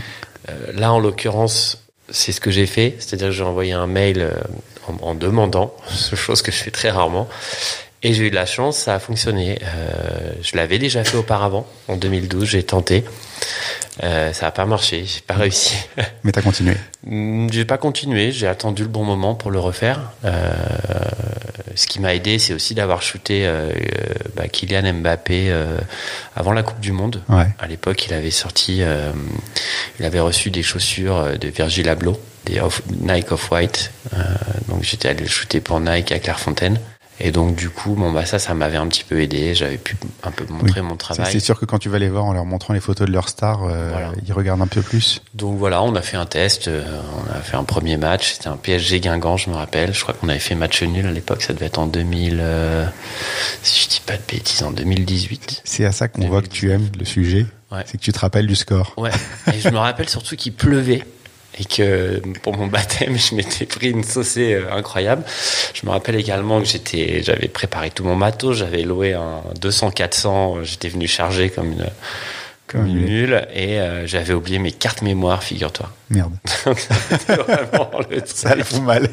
[0.49, 2.97] Euh, là, en l'occurrence, c'est ce que j'ai fait.
[2.99, 4.33] C'est-à-dire que j'ai envoyé un mail euh,
[4.87, 5.75] en, en demandant,
[6.15, 7.29] chose que je fais très rarement.
[8.03, 9.59] Et j'ai eu de la chance, ça a fonctionné.
[9.63, 13.05] Euh, je l'avais déjà fait auparavant, en 2012, j'ai tenté.
[14.05, 15.75] Euh, ça n'a pas marché, j'ai pas réussi.
[16.23, 16.77] Mais t'as continué.
[17.05, 20.13] Mm, J'ai pas continué, j'ai attendu le bon moment pour le refaire.
[20.25, 20.53] Euh,
[21.75, 23.73] ce qui m'a aidé, c'est aussi d'avoir shooté euh, euh,
[24.37, 25.79] bah, Kylian Mbappé euh,
[26.37, 27.23] avant la Coupe du Monde.
[27.29, 27.47] Ouais.
[27.59, 29.11] À l'époque, il avait sorti, euh,
[29.99, 33.91] il avait reçu des chaussures de Virgil Abloh, des off- Nike Off-White.
[34.15, 34.19] Euh,
[34.69, 36.79] donc j'étais allé le shooter pour Nike à Clairefontaine.
[37.21, 39.55] Et donc du coup, bon bah ça, ça m'avait un petit peu aidé.
[39.55, 41.27] J'avais pu un peu montrer mon travail.
[41.33, 43.29] c'est sûr que quand tu vas les voir en leur montrant les photos de leurs
[43.29, 44.13] stars, euh, Voilà.
[44.27, 45.21] ils regardent un peu plus.
[45.35, 46.85] Donc voilà, on a fait un test, euh,
[47.17, 49.93] on a fait un premier match, c'était un PSG Guingamp, je me rappelle.
[49.95, 52.87] Je crois qu'on avait fait match nul à l'époque, ça devait être en 2000, euh,
[53.63, 55.63] si je dis pas de bêtises, en 2018.
[55.65, 57.47] C'est à ça qu'on voit que tu aimes le sujet.
[57.71, 57.83] Ouais.
[57.85, 58.95] C'est que tu te rappelles du score.
[58.97, 59.11] Ouais,
[59.53, 61.05] et je me rappelle surtout qu'il pleuvait
[61.61, 65.25] et que pour mon baptême, je m'étais pris une saucée euh, incroyable.
[65.75, 70.65] Je me rappelle également que j'étais, j'avais préparé tout mon matos, j'avais loué un 200-400,
[70.65, 71.87] j'étais venu charger comme une,
[72.67, 75.91] comme une nulle et euh, j'avais oublié mes cartes mémoire, figure-toi.
[76.11, 76.35] Merde.
[76.65, 79.11] Vraiment le Ça le fout mal.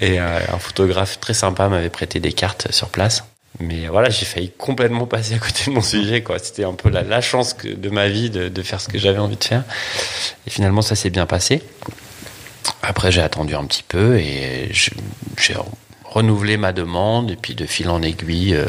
[0.00, 3.24] Et euh, un photographe très sympa m'avait prêté des cartes sur place.
[3.60, 6.22] Mais voilà, j'ai failli complètement passer à côté de mon sujet.
[6.22, 6.38] quoi.
[6.38, 8.98] C'était un peu la, la chance que, de ma vie de, de faire ce que
[8.98, 9.64] j'avais envie de faire.
[10.46, 11.62] Et finalement, ça s'est bien passé.
[12.82, 15.56] Après, j'ai attendu un petit peu et j'ai
[16.04, 17.30] renouvelé ma demande.
[17.30, 18.66] Et puis, de fil en aiguille, euh,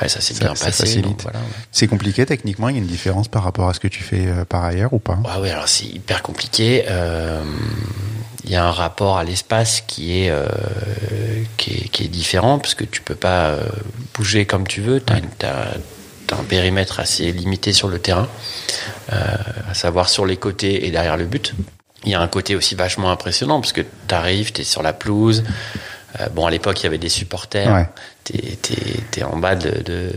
[0.00, 1.02] ouais, ça s'est bien ça passé.
[1.22, 1.44] voilà, ouais.
[1.70, 4.26] C'est compliqué techniquement, il y a une différence par rapport à ce que tu fais
[4.26, 5.18] euh, par ailleurs ou pas?
[5.24, 6.84] Ouais, ouais, alors c'est hyper compliqué.
[6.88, 7.42] Euh,
[8.44, 10.46] Il y a un rapport à l'espace qui est, euh,
[11.56, 13.62] qui est qui est différent parce que tu peux pas euh,
[14.14, 15.00] bouger comme tu veux.
[15.00, 18.28] T'as t'as un périmètre assez limité sur le terrain,
[19.12, 19.16] euh,
[19.70, 21.54] à savoir sur les côtés et derrière le but.
[22.04, 25.42] Il y a un côté aussi vachement impressionnant parce que t'arrives, t'es sur la pelouse.
[26.20, 27.72] Euh, bon, à l'époque, il y avait des supporters.
[27.74, 27.88] Ouais.
[28.24, 28.76] T'es, t'es,
[29.10, 29.82] t'es en bas de.
[29.82, 30.12] de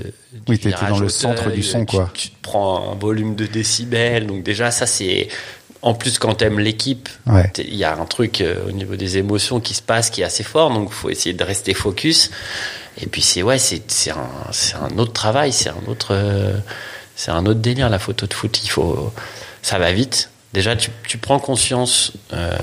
[0.47, 2.11] Oui, virage dans le centre du son, tu- quoi.
[2.13, 4.27] Tu te prends un volume de décibels.
[4.27, 5.27] Donc, déjà, ça, c'est.
[5.81, 7.51] En plus, quand t'aimes l'équipe, Ouais.
[7.57, 10.25] il y a un truc euh, au niveau des émotions qui se passe qui est
[10.25, 10.69] assez fort.
[10.71, 12.31] Donc, faut essayer de rester focus.
[12.99, 14.17] Et puis, c'est, ouais, c'est, un,
[14.81, 15.53] un autre travail.
[15.53, 16.09] C'est un autre.
[16.11, 16.57] euh,
[17.15, 18.59] c'est un autre délire, la photo de foot.
[18.63, 19.13] Il faut.
[19.61, 20.29] Ça va vite.
[20.53, 22.55] Déjà, tu, tu prends conscience, euh,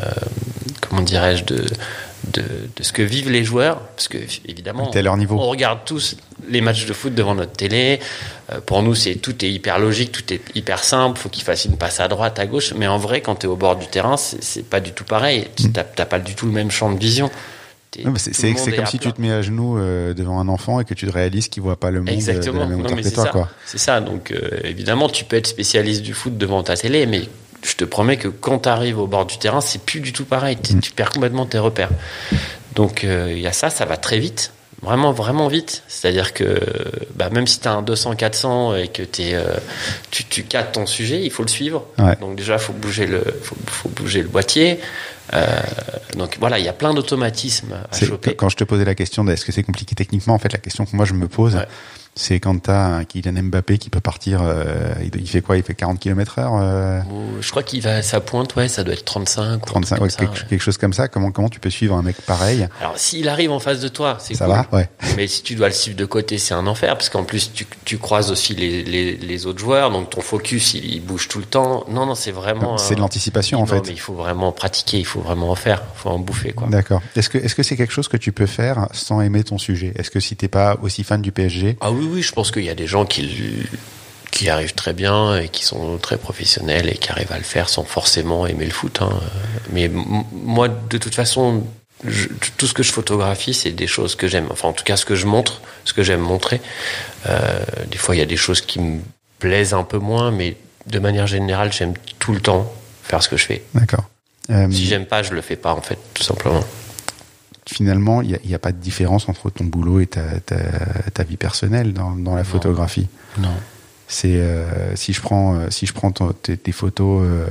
[0.80, 1.64] comment dirais-je, de,
[2.32, 2.42] de,
[2.76, 3.80] de ce que vivent les joueurs.
[3.80, 5.36] Parce que, évidemment, à leur niveau.
[5.38, 6.16] on regarde tous
[6.48, 8.00] les matchs de foot devant notre télé.
[8.52, 11.18] Euh, pour nous, c'est tout est hyper logique, tout est hyper simple.
[11.18, 12.74] Faut qu'il fasse une passe à droite, à gauche.
[12.76, 15.48] Mais en vrai, quand tu es au bord du terrain, c'est pas du tout pareil.
[15.56, 17.30] Tu T'as pas du tout le même champ de vision.
[18.16, 21.06] C'est comme si tu te mets à genoux euh, devant un enfant et que tu
[21.06, 22.60] te réalises qu'il voit pas le monde euh, de Exactement.
[22.60, 23.24] la même Non, hauteur mais que c'est toi.
[23.24, 23.30] ça.
[23.30, 23.48] Quoi.
[23.66, 24.00] C'est ça.
[24.00, 27.22] Donc, euh, évidemment, tu peux être spécialiste du foot devant ta télé, mais
[27.62, 30.24] je te promets que quand tu arrives au bord du terrain, c'est plus du tout
[30.24, 30.56] pareil.
[30.56, 30.80] Mm.
[30.80, 31.90] Tu- perds complètement tes repères.
[32.74, 34.52] Donc, il y a ça, ça va très vite.
[34.82, 35.82] Vraiment, vraiment vite.
[35.88, 36.60] C'est-à-dire que
[37.14, 39.56] bah, même si tu as un 200-400 et que euh,
[40.10, 41.86] tu, tu ton sujet, il faut le suivre.
[41.98, 42.16] Ouais.
[42.20, 44.80] Donc déjà, il faut bouger le, faut, faut bouger le boîtier.
[45.32, 45.46] Euh,
[46.16, 48.36] donc voilà, il y a plein d'automatismes à choper.
[48.36, 50.84] Quand je te posais la question est-ce que c'est compliqué techniquement, en fait, la question
[50.84, 51.66] que moi je me pose, Ouais.
[52.16, 55.56] C'est quand t'as un Kylian Mbappé qui peut partir, euh, il, fait quoi?
[55.56, 57.00] Il fait 40 km heure euh,
[57.40, 59.66] Je crois qu'il va à sa pointe, ouais, ça doit être 35 ou un truc
[59.66, 60.46] 35, comme ouais, ça, quelque, ouais.
[60.48, 61.08] quelque chose comme ça.
[61.08, 62.68] Comment comment tu peux suivre un mec pareil?
[62.80, 64.54] Alors, s'il arrive en face de toi, c'est Ça cool.
[64.54, 64.88] va Ouais.
[65.16, 67.66] Mais si tu dois le suivre de côté, c'est un enfer, parce qu'en plus, tu,
[67.84, 71.38] tu croises aussi les, les, les autres joueurs, donc ton focus, il, il bouge tout
[71.38, 71.84] le temps.
[71.90, 72.78] Non, non, c'est vraiment.
[72.78, 73.82] C'est de l'anticipation en Non, fait.
[73.86, 76.68] mais il faut vraiment pratiquer, il faut vraiment en faire, il faut en bouffer, quoi.
[76.68, 77.02] D'accord.
[77.16, 79.92] Est-ce que est-ce que c'est quelque chose que tu peux faire sans aimer ton sujet?
[79.96, 82.64] Est-ce que si t'es pas aussi fan du PSG, Ah oui, oui, je pense qu'il
[82.64, 83.66] y a des gens qui,
[84.30, 87.68] qui arrivent très bien et qui sont très professionnels et qui arrivent à le faire
[87.68, 88.98] sans forcément aimer le foot.
[89.02, 89.10] hein.
[89.72, 89.88] Mais
[90.32, 91.64] moi, de toute façon,
[92.06, 94.46] je- tout ce que je photographie, c'est des choses que j'aime.
[94.50, 96.60] Enfin, en tout cas, ce que je montre, ce que j'aime montrer.
[97.28, 97.58] Euh,
[97.90, 99.00] des fois, il y a des choses qui me
[99.38, 102.70] plaisent un peu moins, mais de manière générale, j'aime tout le temps
[103.02, 103.62] faire ce que je fais.
[103.74, 104.04] d'accord.
[104.50, 106.62] Euh, Si j'aime pas, je le fais pas, en fait, tout simplement.
[107.68, 110.56] Finalement, il n'y a, pas de différence entre ton boulot et ta, ta,
[111.12, 112.48] ta vie personnelle dans, dans la Non.
[112.48, 113.08] photographie.
[113.38, 113.54] Non.
[114.06, 117.46] C'est euh, si je prends euh, si je prends ton- tes, tes photos euh,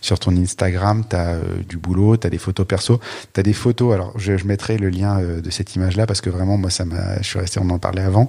[0.00, 1.36] sur ton Instagram, tu as
[1.68, 3.00] du boulot, tu as des photos perso,
[3.34, 3.92] tu as des photos.
[3.92, 6.84] Alors je, je mettrai le lien de cette image là parce que vraiment moi ça
[6.84, 8.28] m'a je suis resté on en parlait avant.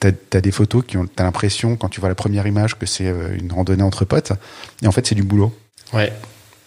[0.00, 2.78] Tu as, des photos qui ont tu as l'impression quand tu vois la première image
[2.78, 4.32] que c'est une randonnée entre potes
[4.82, 5.52] et en fait c'est du boulot.
[5.94, 6.12] Ouais.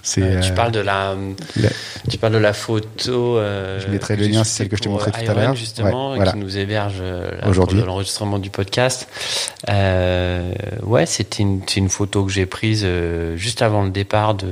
[0.04, 1.16] C'est Euh, tu euh, parles de la,
[1.58, 1.70] la-
[2.10, 3.38] tu parles de la photo.
[3.38, 5.56] euh, Je mettrai le lien, c'est celle que je t'ai montrée tout à l'heure.
[5.56, 6.32] justement, Ouais, voilà.
[6.32, 7.78] qui nous héberge euh, Aujourd'hui.
[7.78, 9.08] pour l'enregistrement du podcast.
[9.70, 10.52] Euh,
[10.84, 12.86] ouais, c'était une, c'est une photo que j'ai prise
[13.36, 14.48] juste avant le départ de,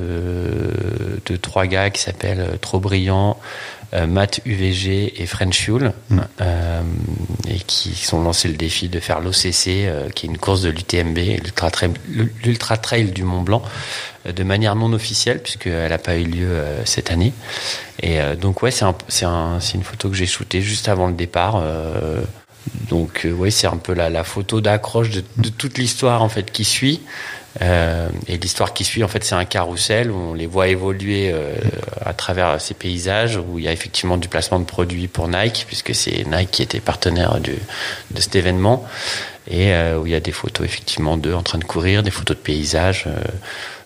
[1.25, 3.37] de trois gars qui s'appellent Trop Brillant,
[4.07, 6.19] Matt UVG et French Fuel, Mm.
[6.41, 6.81] euh,
[7.47, 10.69] et qui sont lancé le défi de faire l'OCC, euh, qui est une course de
[10.69, 11.17] l'UTMB,
[12.43, 13.61] l'Ultra Trail, du Mont Blanc,
[14.27, 17.33] euh, de manière non officielle, puisqu'elle n'a pas eu lieu euh, cette année.
[18.01, 21.07] Et euh, donc, ouais, c'est un, c'est un, une photo que j'ai shootée juste avant
[21.07, 21.55] le départ.
[21.61, 22.21] euh,
[22.89, 26.29] donc, euh, ouais, c'est un peu la, la photo d'accroche de, de toute l'histoire en
[26.29, 27.01] fait qui suit.
[27.61, 31.31] Euh, et l'histoire qui suit, en fait, c'est un carrousel où on les voit évoluer
[31.33, 31.53] euh,
[32.05, 35.65] à travers ces paysages, où il y a effectivement du placement de produits pour Nike,
[35.67, 37.55] puisque c'est Nike qui était partenaire du,
[38.11, 38.85] de cet événement,
[39.49, 42.11] et euh, où il y a des photos effectivement d'eux en train de courir, des
[42.11, 43.05] photos de paysages.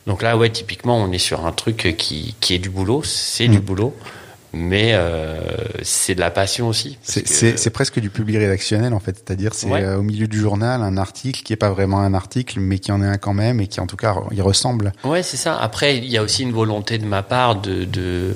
[0.08, 3.48] Donc là, ouais, typiquement, on est sur un truc qui, qui est du boulot, c'est
[3.48, 3.62] du Mm.
[3.62, 3.96] boulot,
[4.54, 5.40] mais euh,
[5.82, 6.98] c'est de la passion aussi.
[7.02, 9.84] C'est que- c'est- c'est presque du public rédactionnel en fait, c'est-à-dire c'est Ouais.
[9.84, 12.92] euh, au milieu du journal un article qui est pas vraiment un article mais qui
[12.92, 14.92] en est un quand même et qui en tout cas il ressemble.
[15.04, 15.58] Ouais, c'est ça.
[15.60, 18.36] Après, il y a aussi une volonté de ma part de, de,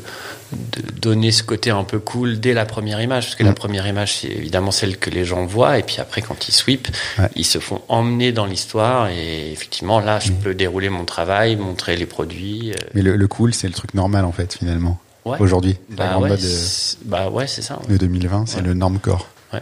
[0.52, 3.56] de donner ce côté un peu cool dès la première image, parce que la Mm.
[3.56, 6.88] première image, c'est évidemment celle que les gens voient, et puis après, quand ils sweep,
[7.20, 7.28] Ouais.
[7.36, 10.36] ils se font emmener dans l'histoire, et effectivement, là, je Mm.
[10.36, 12.72] peux dérouler mon travail, montrer les produits.
[12.72, 15.00] euh, Mais le, le cool c'est le truc normal en fait finalement.
[15.28, 15.38] Ouais.
[15.40, 17.80] Aujourd'hui, Bah ouais, mode euh, c'est- bah ouais, c'est ça.
[17.88, 18.62] de 2020 c'est Ouais.
[18.64, 19.28] le normcore.
[19.54, 19.62] Ouais.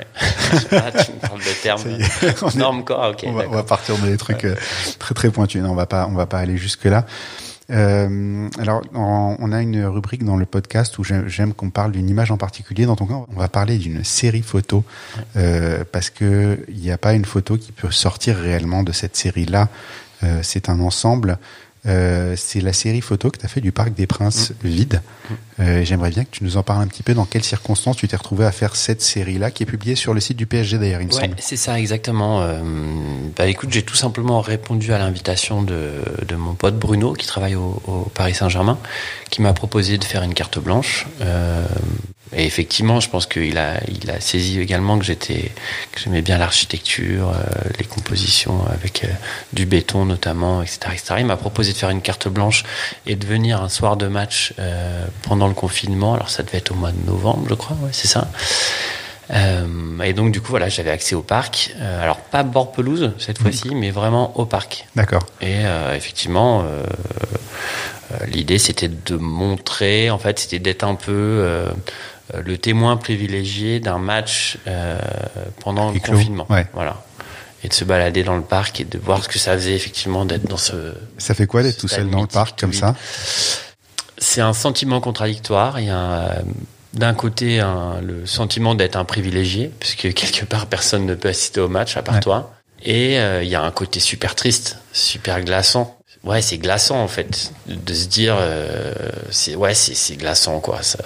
[0.71, 1.81] ah, tu me parles de termes.
[1.87, 3.23] Est, Norme corps, ok.
[3.27, 3.53] on, va, on d'accord.
[3.55, 4.55] va partir dans des trucs euh,
[4.99, 5.61] très très pointus.
[5.61, 7.05] Non, on va pas, on va pas aller jusque là.
[7.71, 12.09] Euh, alors, on, on a une rubrique dans le podcast où j'aime qu'on parle d'une
[12.09, 12.85] image en particulier.
[12.85, 14.83] Dans ton cas, on va parler d'une série photo
[15.35, 19.15] euh, parce que il n'y a pas une photo qui peut sortir réellement de cette
[19.15, 19.69] série-là.
[20.23, 21.37] Euh, c'est un ensemble.
[21.87, 25.01] Euh, c'est la série photo que tu as fait du Parc des Princes vide.
[25.59, 28.07] Euh, J'aimerais bien que tu nous en parles un petit peu dans quelles circonstances tu
[28.07, 31.01] t'es retrouvé à faire cette série-là qui est publiée sur le site du PSG d'ailleurs,
[31.01, 31.35] il me Ouais, semble.
[31.39, 32.41] c'est ça exactement.
[32.41, 32.59] Euh,
[33.37, 35.91] bah écoute, j'ai tout simplement répondu à l'invitation de,
[36.27, 38.79] de mon pote Bruno qui travaille au, au Paris Saint-Germain,
[39.29, 41.05] qui m'a proposé de faire une carte blanche.
[42.35, 45.51] Et effectivement, je pense qu'il a, il a saisi également que j'étais,
[45.93, 49.07] que j'aimais bien l'architecture, euh, les compositions avec euh,
[49.53, 51.15] du béton notamment, etc., etc.
[51.19, 52.63] Il m'a proposé de faire une carte blanche
[53.05, 56.13] et de venir un soir de match euh, pendant le confinement.
[56.13, 57.77] Alors ça devait être au mois de novembre, je crois.
[57.81, 58.27] Ouais, c'est ça.
[60.03, 63.73] Et donc du coup voilà j'avais accès au parc alors pas bord pelouse cette fois-ci
[63.73, 65.25] mais vraiment au parc D'accord.
[65.41, 65.63] et
[65.95, 66.63] effectivement
[68.27, 71.69] l'idée c'était de montrer en fait c'était d'être un peu euh,
[72.33, 74.97] le témoin privilégié d'un match euh,
[75.61, 76.67] pendant le confinement Ouais.
[76.73, 77.03] voilà
[77.63, 80.25] et de se balader dans le parc et de voir ce que ça faisait effectivement
[80.25, 82.95] d'être dans ce Ça fait quoi d'être tout seul dans le parc comme ça
[84.17, 85.79] c'est un sentiment contradictoire.
[85.81, 86.41] Il y a euh,
[86.93, 91.59] d'un côté un- le sentiment d'être un privilégié, puisque quelque part personne ne peut assister
[91.59, 92.21] au match à part Ouais.
[92.21, 92.53] toi.
[92.83, 95.94] Et euh, il y a un côté super triste, super glaçant.
[96.25, 98.93] Ouais, c'est glaçant en fait de se dire, euh,
[99.29, 100.81] c'est ouais, c'est glaçant quoi.
[100.81, 100.97] Ça,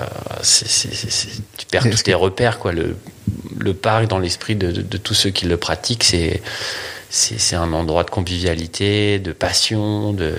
[1.58, 2.71] tu perds tous tes repères quoi.
[2.71, 2.95] Le
[3.60, 8.03] le parc dans l'esprit de, de, de tous ceux qui le pratiquent, c'est un endroit
[8.03, 10.36] de convivialité, de passion, de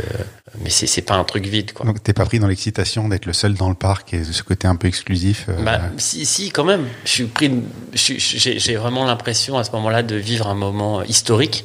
[0.63, 1.85] mais c'est c'est pas un truc vide quoi.
[1.87, 4.43] Donc t'es pas pris dans l'excitation d'être le seul dans le parc et de ce
[4.43, 5.47] côté un peu exclusif.
[5.49, 6.87] euh, Bah, si, si, quand même.
[7.05, 7.51] Je suis pris.
[7.93, 11.65] j'ai vraiment l'impression à ce moment-là de vivre un moment historique.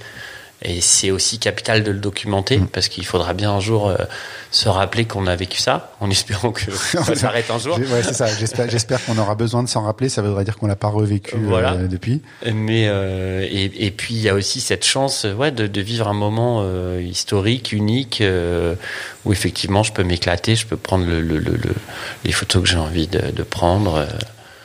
[0.68, 2.68] Et c'est aussi capital de le documenter Mm.
[2.68, 3.96] parce qu'il faudra bien un jour euh,
[4.50, 7.78] se rappeler qu'on a vécu ça, en espérant que ça s'arrête un jour.
[7.78, 8.26] ouais, c'est ça.
[8.28, 10.10] J'espère, j'espère qu'on aura besoin de s'en rappeler.
[10.10, 11.76] Ça voudrait dire qu'on l'a pas revécu euh, Voilà.
[11.76, 12.22] depuis.
[12.52, 16.08] Mais euh, et, et puis il y a aussi cette chance, ouais, de, de vivre
[16.08, 18.74] un moment euh, historique, unique, euh,
[19.26, 21.76] où effectivement je peux m'éclater, je peux prendre le, le, le, le-
[22.24, 24.08] les photos que j'ai envie de, de prendre.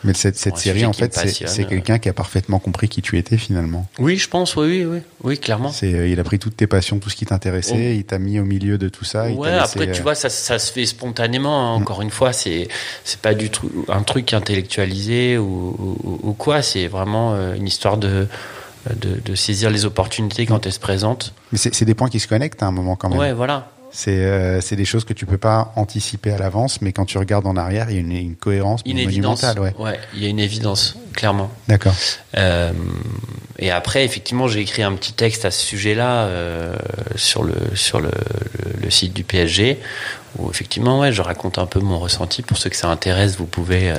[0.02, 1.64] Mais cette, cette série, en fait, c'est, euh.
[1.68, 3.86] quelqu'un qui a parfaitement compris qui tu étais finalement.
[3.98, 5.70] Oui, je pense, oui, oui, oui, oui, clairement.
[5.70, 7.98] C'est, euh, il a pris toutes tes passions, tout ce qui t'intéressait, Oh.
[7.98, 9.28] il t'a mis au milieu de tout ça.
[9.28, 11.74] il Ouais, laissé, après, tu euh, vois, ça, ça se fait spontanément.
[11.74, 11.78] hein.
[11.78, 11.82] Mm.
[11.82, 12.68] Encore une fois, c'est
[13.04, 16.62] c'est pas du tout un truc intellectualisé ou, ou, ou quoi.
[16.62, 18.26] C'est vraiment une histoire de,
[18.96, 21.34] de, de saisir les opportunités quand elles se présentent.
[21.52, 23.18] Mais c'est, c'est des points qui se connectent à un moment quand même.
[23.18, 23.70] Ouais, voilà.
[23.92, 27.46] C'est euh, des choses que tu peux pas anticiper à l'avance, mais quand tu regardes
[27.46, 29.42] en arrière, il y a une, une cohérence Une évidence.
[29.42, 29.58] monumentale.
[29.58, 29.74] Ouais.
[29.78, 31.50] Ouais, il y a une évidence, clairement.
[31.68, 31.94] D'accord.
[32.36, 32.72] Euh,
[33.58, 36.76] et après, effectivement, j'ai écrit un petit texte à ce sujet-là euh,
[37.16, 38.10] sur le sur le,
[38.64, 39.78] le, le site du PSG,
[40.38, 42.42] où effectivement, ouais, je raconte un peu mon ressenti.
[42.42, 43.96] Pour ceux que ça intéresse, vous pouvez euh,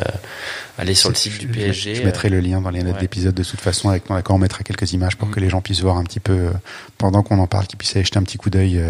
[0.77, 1.95] aller sur le site du PSG.
[1.95, 3.01] Je, mettrai le lien dans les notes ouais.
[3.01, 3.89] d'épisode de toute façon.
[3.89, 5.31] Avec ton accord, on mettra quelques images pour Mm.
[5.31, 6.49] que les gens puissent voir un petit peu,
[6.97, 8.81] pendant qu'on en parle, qu'ils puissent aller jeter un petit coup d'œil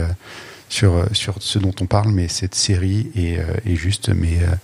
[0.71, 2.11] sur, euh, sur ce dont on parle.
[2.11, 4.55] Mais cette série est, euh, est juste, mais euh,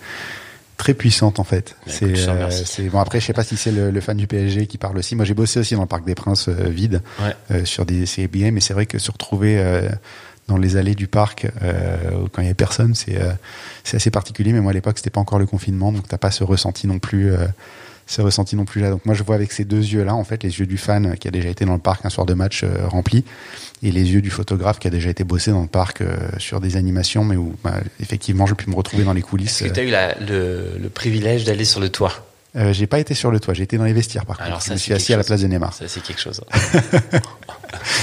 [0.77, 1.75] très puissante en fait.
[1.85, 2.99] Bah, C'est, euh, bon.
[2.99, 5.15] Après, je sais pas si c'est le, le fan du PSG qui parle aussi.
[5.15, 7.35] Moi, j'ai bossé aussi dans le Parc des Princes euh, vide Ouais.
[7.51, 9.89] euh, sur des séries mais c'est vrai que se retrouver euh,
[10.47, 11.97] dans les allées du parc euh,
[12.31, 13.31] quand il y a personne, c'est euh,
[13.83, 14.53] c'est assez particulier.
[14.53, 16.99] Mais moi, à l'époque, c'était pas encore le confinement, donc t'as pas ce ressenti non
[16.99, 17.31] plus.
[17.33, 17.47] Euh,
[18.07, 18.89] ce ressenti non plus là.
[18.89, 21.27] Donc moi, je vois avec ces deux yeux-là, en fait, les yeux du fan qui
[21.27, 23.23] a déjà été dans le parc un soir de match euh, rempli,
[23.83, 26.59] et les yeux du photographe qui a déjà été bossé dans le parc euh, sur
[26.61, 29.61] des animations, mais où bah, effectivement, j'ai pu me retrouver dans les coulisses.
[29.61, 32.13] Est-ce que tu as eu la- le, le privilège d'aller sur le toit?
[32.55, 34.63] Euh, j'ai pas été sur le toit, j'ai été dans les vestiaires par Alors contre.
[34.63, 35.73] ça, je me suis assis à la place de Neymar.
[35.73, 36.41] Ça, c'est quelque chose.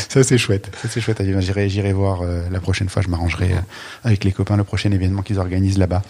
[0.09, 1.21] Ça c'est chouette, ça c'est chouette.
[1.41, 3.03] J'irai, j'irai voir euh, la prochaine fois.
[3.03, 3.51] Je m'arrangerai
[4.05, 6.03] avec les copains le prochain événement qu'ils organisent là-bas.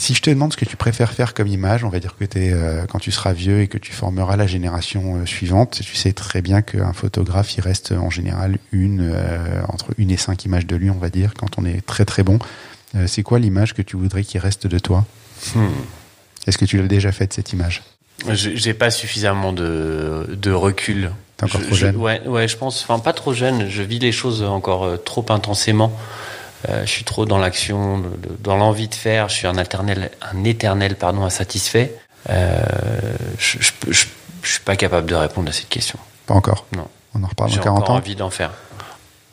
[0.00, 2.24] Si je te demande ce que tu préfères faire comme image, on va dire que
[2.24, 5.94] t'es, euh, quand tu seras vieux et que tu formeras la génération euh, suivante, tu
[5.94, 10.46] sais très bien qu'un photographe, il reste en général une euh, entre une et cinq
[10.46, 12.38] images de lui, on va dire, quand on est très très bon.
[13.06, 15.04] C'est quoi l'image que tu voudrais qu'il reste de toi?
[15.54, 15.66] Hmm.
[16.46, 17.82] Est-ce que tu l'as déjà faite cette image?
[18.26, 21.10] Je- J'ai pas suffisamment de, de recul.
[21.36, 21.96] T'es encore Je- trop je- jeune?
[21.96, 22.82] ouais, ouais, je pense.
[22.82, 23.68] Enfin, pas trop jeune.
[23.68, 25.92] Je vis les choses encore trop intensément.
[26.68, 29.28] Euh, je suis trop dans l'action, de- de- dans l'envie de faire.
[29.28, 31.94] Je suis un éternel, un éternel pardon, insatisfait.
[32.28, 32.60] Euh,
[33.38, 34.06] je, je, peux- je,
[34.42, 35.98] je suis pas capable de répondre à cette question.
[36.26, 36.66] Pas encore.
[36.76, 36.86] Non.
[37.14, 37.98] On en reparle J'ai dans 40 encore ans.
[37.98, 38.50] envie d'en faire.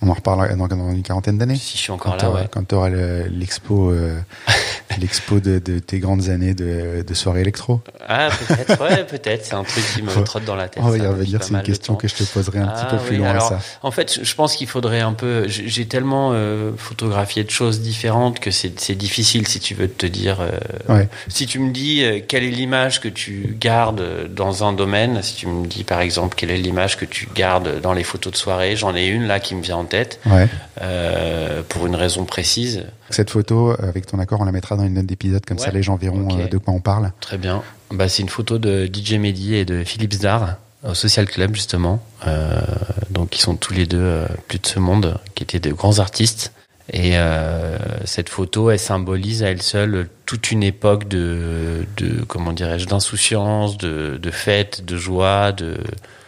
[0.02, 1.56] On en reparlera dans, dans une quarantaine d'années.
[1.58, 2.48] Si je suis encore quand là, ouais.
[2.52, 4.20] quand tu auras l'expo euh,
[5.00, 7.82] l'expo de, de tes grandes années de, de soirée électro.
[8.08, 9.46] Ah, peut-être, ouais, peut-être.
[9.46, 10.82] C'est un truc qui me trotte dans la tête.
[10.84, 13.12] On va pas c'est une question que je te poserai un Ah petit peu plus
[13.16, 13.60] oui, loin alors, ça.
[13.84, 15.46] En fait, je pense qu'il faudrait un peu.
[15.48, 20.40] J'ai tellement euh, photographié de choses différentes que c'est difficile si tu veux te dire.
[20.42, 20.50] euh,
[20.88, 21.10] Ouais.
[21.28, 25.36] Si tu me dis euh, quelle est l'image que tu gardes dans un domaine, si
[25.36, 28.38] tu me dis par exemple quelle est l'image que tu gardes dans les photos de
[28.38, 30.48] soirée, j'en ai une là qui me vient en tête Ouais.
[30.82, 32.86] euh, pour une raison précise.
[33.10, 35.84] Cette photo, avec ton accord, on la mettra dans une note d'épisode, comme ça les
[35.84, 37.12] gens verront euh, de quoi on parle.
[37.20, 37.62] Très bien.
[37.92, 42.04] Bah, c'est une photo de DJ Mehdi et de Philippe Zdar au Social Club justement.
[42.26, 42.62] Euh,
[43.10, 46.00] donc ils sont tous les deux euh, plus de ce monde, qui étaient de grands
[46.00, 46.52] artistes.
[46.94, 52.54] Et euh, cette photo, elle symbolise à elle seule toute une époque de, de comment
[52.54, 55.78] dirais-je, d'insouciance, de, de fête, de joie, de,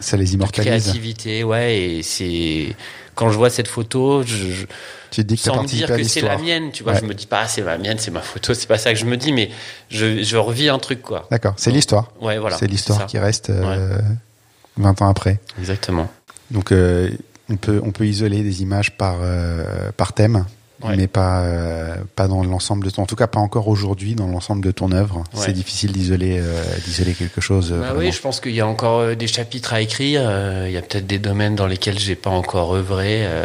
[0.00, 1.44] Ça les de créativité.
[1.44, 2.76] Ouais, et c'est
[3.20, 4.66] quand je vois cette photo, je, je-
[5.10, 6.94] Tu te dis que sans me dire que c'est la mienne, tu vois.
[6.94, 7.00] Ouais.
[7.00, 8.98] Je me dis pas, ah, c'est ma mienne, c'est ma photo, c'est pas ça que
[8.98, 9.50] je me dis, mais
[9.90, 11.26] je, je revis un truc, quoi.
[11.30, 12.10] D'accord, c'est l'histoire.
[12.22, 12.56] Ouais, voilà.
[12.56, 13.98] c'est l'histoire qui reste euh,
[14.78, 15.38] 20 ans après.
[15.58, 16.10] Exactement.
[16.50, 17.10] Donc euh,
[17.50, 20.46] on peut on peut isoler des images par euh, par thème,
[20.82, 20.96] Ouais.
[20.96, 23.02] mais pas euh, pas dans l'ensemble de ton.
[23.02, 25.18] En tout cas, pas encore aujourd'hui dans l'ensemble de ton œuvre.
[25.34, 25.42] Ouais.
[25.46, 27.70] C'est difficile d'isoler euh, d'isoler quelque chose.
[27.72, 30.22] euh, Bah oui, je pense qu'il y a encore euh, des chapitres à écrire.
[30.24, 33.26] euh, Il y a peut-être des domaines dans lesquels j'ai pas encore œuvré.
[33.26, 33.44] euh,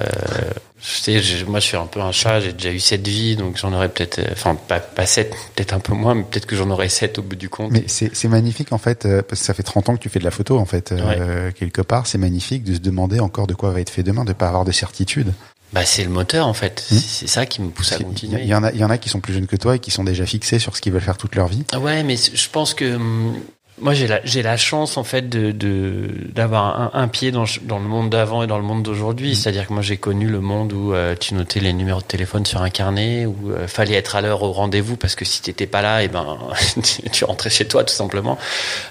[0.81, 2.41] je sais, moi, je suis un peu un chat.
[2.41, 5.79] J'ai déjà eu sept vies, donc j'en aurais peut-être, enfin, pas, pas sept, peut-être un
[5.79, 7.71] peu moins, mais peut-être que j'en aurais sept au bout du compte.
[7.71, 10.09] Mais c'est c'est magnifique en fait, euh, parce que ça fait 30 ans que tu
[10.09, 12.05] fais de la photo en fait, euh, quelque part.
[12.05, 14.63] C'est magnifique de se demander encore de quoi va être fait demain, de pas avoir
[14.65, 15.33] de certitude.
[15.73, 16.85] Bah, c'est le moteur, en fait.
[16.91, 16.95] Hmm.
[16.97, 18.41] C'est- ça qui me pousse à continuer.
[18.43, 19.79] il y en a, il y en a qui sont plus jeunes que toi et
[19.79, 21.63] qui sont déjà fixés sur ce qu'ils veulent faire toute leur vie.
[21.73, 23.35] Ah Ouais, mais je pense que hum,
[23.81, 27.43] moi j'ai la j'ai la chance en fait de de- d'avoir un, un pied dans
[27.63, 29.31] dans le monde d'avant et dans le monde d'aujourd'hui.
[29.31, 29.35] Mm.
[29.35, 32.45] C'est-à-dire que moi j'ai connu le monde où euh, tu notais les numéros de téléphone
[32.45, 35.67] sur un carnet, où euh, fallait être à l'heure au rendez-vous parce que si t'étais
[35.67, 36.37] pas là, et ben
[37.11, 38.37] tu, rentrais chez toi tout simplement.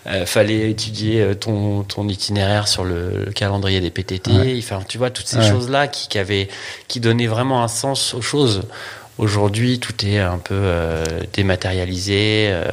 [0.06, 4.30] Euh, fallait étudier euh, ton ton itinéraire sur le, le calendrier des PTT.
[4.32, 4.54] Ouais.
[4.58, 5.48] Enfin, tu vois toutes ces Ouais.
[5.50, 6.48] choses là qui qui avaient
[6.88, 8.62] qui donnaient vraiment un sens aux choses.
[9.18, 12.48] Aujourd'hui, tout est un peu euh, dématérialisé.
[12.50, 12.64] euh,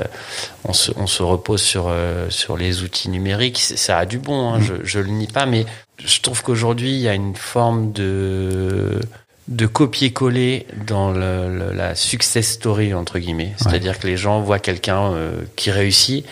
[0.65, 3.59] on, se, on se repose sur, euh, sur les outils numériques.
[3.59, 4.63] Ça a du bon, hein, Mm.
[4.63, 5.65] je, je le nie pas, mais
[6.03, 8.99] je trouve qu'aujourd'hui, il y a une forme de
[9.47, 14.59] de copier-coller dans le, le- la success story entre guillemets, c'est-à-dire que les gens voient
[14.59, 16.25] quelqu'un euh, qui réussit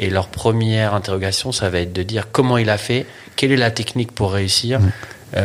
[0.00, 3.56] et leur première interrogation, ça va être de dire comment il a fait, quelle est
[3.56, 5.36] la technique pour réussir, Mm.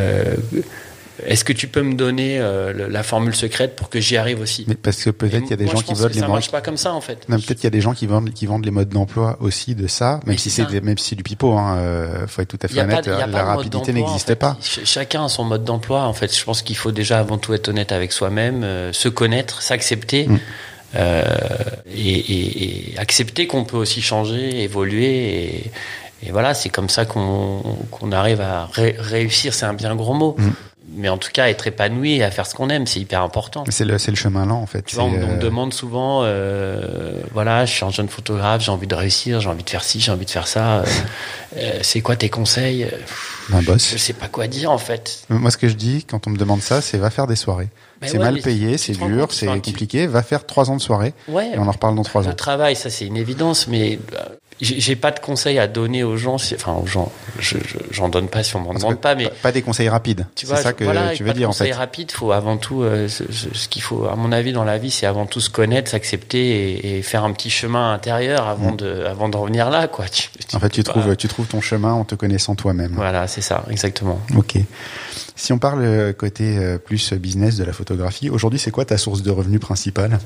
[1.23, 4.39] Euh, est-ce que tu peux me donner euh, la formule secrète pour que j'y arrive
[4.41, 4.65] aussi?
[4.67, 6.29] Mais parce que peut-être il y a des moi, gens qui que les ça modes.
[6.35, 7.27] marche pas comme ça en fait.
[7.29, 9.75] Non, peut-être qu'il y a des gens qui vendent, qui vendent les modes d'emploi aussi
[9.75, 12.67] de ça, même si c'est même si du pipeau, hein, euh, faut être tout à
[12.67, 14.35] fait honnête, pas la rapidité n'existe en fait.
[14.35, 14.57] pas.
[14.61, 16.03] Ch- Chacun a son mode d'emploi.
[16.03, 19.09] En fait, je pense qu'il faut déjà avant tout être honnête avec soi-même, euh, se
[19.09, 20.27] connaître, s'accepter.
[20.27, 20.39] Mm.
[20.95, 21.23] euh,
[21.93, 25.05] et, et- et accepter qu'on peut aussi changer, évoluer
[25.45, 25.71] et,
[26.23, 29.53] et voilà, c'est comme ça qu'on arrive à ré- réussir.
[29.53, 30.49] C'est un bien gros mot, Mm.
[30.95, 33.63] Mais en tout cas être épanoui et à faire ce qu'on aime, c'est hyper important.
[33.69, 34.83] C'est le, c'est le chemin lent en fait.
[34.83, 38.71] Tu vois, on, me euh, demande souvent, euh, voilà, je suis un jeune photographe, j'ai
[38.71, 40.83] envie de réussir, j'ai envie de faire ci, j'ai envie de faire ça.
[41.57, 42.87] euh, c'est quoi tes conseils?
[43.51, 43.91] Un boss.
[43.91, 45.23] Je sais pas quoi dire en fait.
[45.29, 47.69] Moi, ce que je dis quand on me demande ça, c'est va faire des soirées.
[48.01, 50.07] Ben c'est ouais, mal payé, c'est dur, c'est compliqué.
[50.07, 51.51] Va faire trois ans de soirée Ouais.
[51.53, 52.33] et on en reparle dans trois Le ans.
[52.33, 53.99] travail, ça c'est une évidence, mais
[54.61, 56.37] j'ai pas de conseils à donner aux gens.
[56.37, 59.25] si- Enfin, aux gens, je- je- j'en donne pas si on m'en demande pas, mais
[59.29, 60.25] pas- pas des conseils rapides.
[60.35, 61.77] tu C'est vois, ça que voilà, tu pas veux de dire en conseils fait.
[61.77, 62.11] rapides.
[62.11, 63.23] Faut avant tout, euh, ce,
[63.69, 66.39] qu'il faut, à mon avis, dans la vie, c'est avant tout se connaître, s'accepter
[66.95, 70.05] et, et faire un petit chemin intérieur avant de, avant d'en venir là, quoi.
[70.09, 70.55] Tu- Mm.
[70.57, 72.93] En fait, tu pas- trouves, tu trouves ton chemin en te connaissant toi-même.
[72.95, 74.19] Voilà, c'est ça, exactement.
[74.35, 74.55] Ok.
[75.35, 78.97] Si on parle euh, côté euh, plus business de la photographie, aujourd'hui, c'est quoi ta
[78.97, 80.19] source de revenus principale?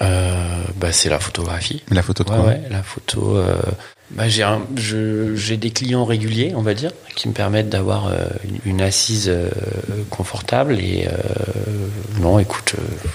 [0.00, 1.82] Bah, c'est la photographie.
[1.90, 3.36] La photo de quoi ouais, la photo.
[3.36, 3.56] euh,
[4.10, 8.06] bah, j'ai un, je- j'ai des clients réguliers, on va dire, qui me permettent d'avoir
[8.08, 9.48] euh, une, une assise euh,
[10.10, 11.12] confortable et euh,
[12.20, 13.08] non, écoute, euh,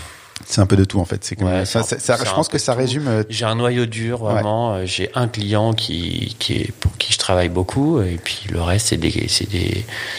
[0.52, 1.24] C'est un peu de tout en fait.
[1.24, 3.08] C'est Ouais, ça, ça- ça- je pense que ça résume.
[3.08, 4.74] euh, j'ai un noyau dur vraiment.
[4.74, 8.60] euh, J'ai un client qui, qui est pour qui je travaille beaucoup et puis le
[8.60, 9.28] reste c'est des,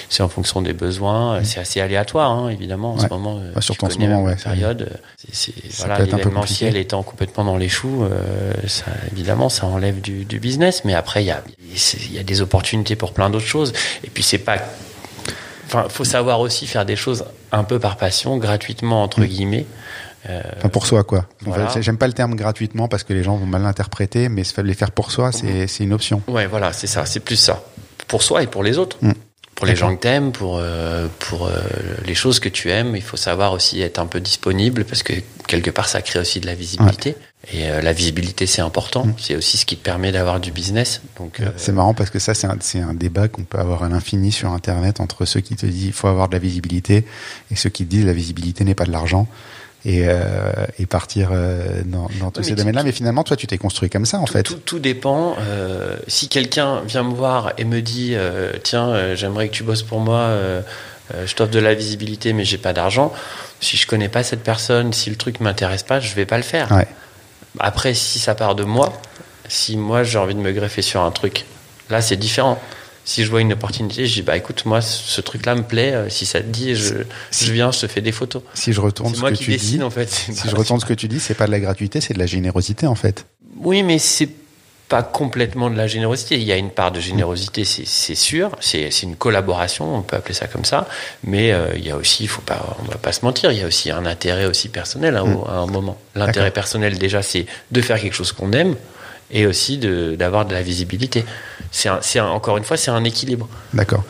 [0.08, 1.34] c'est en fonction des besoins.
[1.34, 3.04] euh, C'est assez aléatoire, hein, évidemment en Ouais.
[3.08, 3.38] ce moment.
[3.38, 4.96] euh, Ouais, surtout en ce moment, ouais, Période, euh,
[5.32, 10.38] c'est, voilà, l'événementiel étant complètement dans les choux, euh, ça, évidemment, ça enlève du, du
[10.38, 10.84] business.
[10.84, 13.72] Mais après, il y a, il y a des opportunités pour plein d'autres choses.
[14.04, 14.58] Et puis c'est pas
[15.66, 19.66] Enfin, faut savoir aussi faire des choses un peu par passion, gratuitement entre guillemets.
[20.28, 21.26] Euh, Enfin, pour soi, quoi.
[21.42, 21.68] Voilà.
[21.80, 24.74] J'aime pas le terme gratuitement parce que les gens vont mal l'interpréter, mais se- les
[24.74, 26.22] faire pour soi, c'est c'est une option.
[26.28, 27.62] Ouais, voilà, c'est ça, c'est plus ça.
[28.06, 28.98] Pour soi et pour les autres.
[29.00, 29.12] Mm.
[29.54, 31.50] Pour les gens que t'aimes, pour, euh, pour euh,
[32.06, 35.12] les choses que tu aimes, il faut savoir aussi être un peu disponible parce que
[35.46, 37.14] quelque part ça crée aussi de la visibilité.
[37.52, 39.14] Et euh, la visibilité c'est important, Mm.
[39.18, 41.02] c'est aussi ce qui te permet d'avoir du business.
[41.18, 43.90] Donc, C'est marrant parce que ça, c'est un, c'est un débat qu'on peut avoir à
[43.90, 47.04] l'infini sur Internet entre ceux qui te disent il faut avoir de la visibilité
[47.50, 49.26] et ceux qui te disent la visibilité n'est pas de l'argent.
[49.86, 52.82] Et, euh, et partir euh, dans, dans tous ces domaines-là.
[52.82, 54.42] Mais finalement, toi, tu t'es construit comme ça, en tout, fait.
[54.42, 55.36] tout, tout dépend.
[55.38, 59.82] Euh, si quelqu'un vient me voir et me dit euh, tiens, j'aimerais que tu bosses
[59.82, 60.36] pour moi,
[61.24, 63.10] je t'offre de la visibilité, mais j'ai pas d'argent.
[63.60, 66.42] Si je connais pas cette personne, si le truc m'intéresse pas, je vais pas le
[66.42, 66.70] faire.
[66.72, 66.86] Ouais.
[67.58, 68.92] Après, si ça part de moi,
[69.48, 71.46] si moi j'ai envie de me greffer sur un truc,
[71.88, 72.60] là c'est différent.
[73.10, 76.08] Si je vois une opportunité, je dis bah écoute, moi ce truc-là me plaît, euh,
[76.08, 76.94] si ça te dit, je,
[77.32, 78.40] Si- je viens, je te fais des photos.
[78.54, 80.08] Si je retourne ce moi que qui tu décide dis, en fait.
[80.08, 82.20] C'est si je retourne ce que tu dis, c'est pas de la gratuité, c'est de
[82.20, 83.26] la générosité, en fait.
[83.58, 84.28] Oui, mais c'est
[84.88, 86.36] pas complètement de la générosité.
[86.36, 88.50] Il y a une part de générosité, c'est sûr.
[88.60, 90.86] C'est une collaboration, on peut appeler ça comme ça.
[91.24, 93.62] Mais euh, il y a aussi, faut pas, on va pas se mentir, il y
[93.62, 95.98] a aussi un intérêt aussi personnel hein, au- à un moment.
[96.14, 98.76] L'intérêt personnel déjà, c'est de faire quelque chose qu'on aime
[99.32, 101.24] et aussi de- d'avoir de, la visibilité.
[101.70, 103.48] C'est encore une fois, c'est un équilibre.
[103.74, 104.04] D'accord.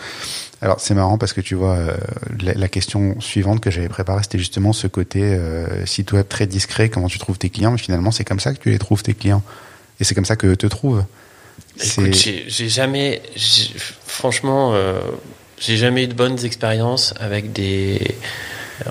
[0.63, 1.97] Alors c'est marrant parce que tu vois euh,
[2.43, 6.47] la, la question suivante que j'avais préparée c'était justement ce côté euh, site web très
[6.47, 9.03] discret comment tu trouves tes clients mais finalement c'est comme ça que tu les trouves
[9.03, 9.43] tes clients
[10.01, 11.05] et c'est comme ça que eux te trouvent.
[11.83, 13.23] Écoute, j'ai jamais,
[14.07, 14.99] franchement, euh,
[15.59, 18.17] j'ai jamais eu de bonnes expériences avec des,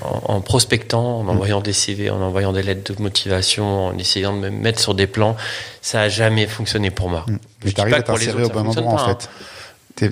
[0.01, 1.29] en, en prospectant, en Mm.
[1.29, 4.93] envoyant des CV, en envoyant des lettres de motivation, en essayant de me mettre sur
[4.95, 5.35] des plans.
[5.81, 7.25] Ça a jamais fonctionné pour moi.
[7.27, 9.17] mais Je dis t'arrives pas à t'insérer au bon endroit en pas, hein.
[9.19, 9.29] fait.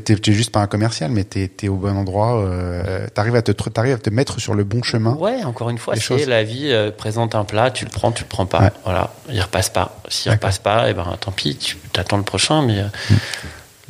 [0.03, 2.41] T'es- juste pas un commercial mais t'es es au bon endroit.
[2.41, 5.13] Euh, t'arrives à te t'arrives à te mettre sur le bon chemin.
[5.13, 8.23] Ouais, encore une fois, c'est la vie euh, présente un plat, tu le prends, tu
[8.23, 8.63] le prends pas.
[8.63, 8.71] Ouais.
[8.83, 9.97] Voilà, il repasse pas.
[10.09, 12.63] S'il repasse pas, et ben tant pis, tu attends le prochain.
[12.63, 12.87] Mais euh,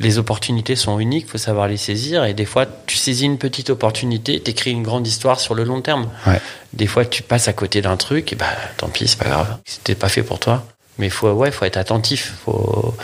[0.00, 2.24] les opportunités sont uniques, faut savoir les saisir.
[2.24, 5.80] Et des fois, tu saisis une petite opportunité, t'écris une grande histoire sur le long
[5.80, 6.08] terme.
[6.26, 6.40] Ouais.
[6.72, 8.46] Des fois, tu passes à côté d'un truc, et bah
[8.76, 9.58] tant pis, c'est pas grave.
[9.64, 10.64] C'était pas fait pour toi.
[10.98, 12.34] Mais faut, ouais, faut être attentif.
[12.44, 12.94] Faut...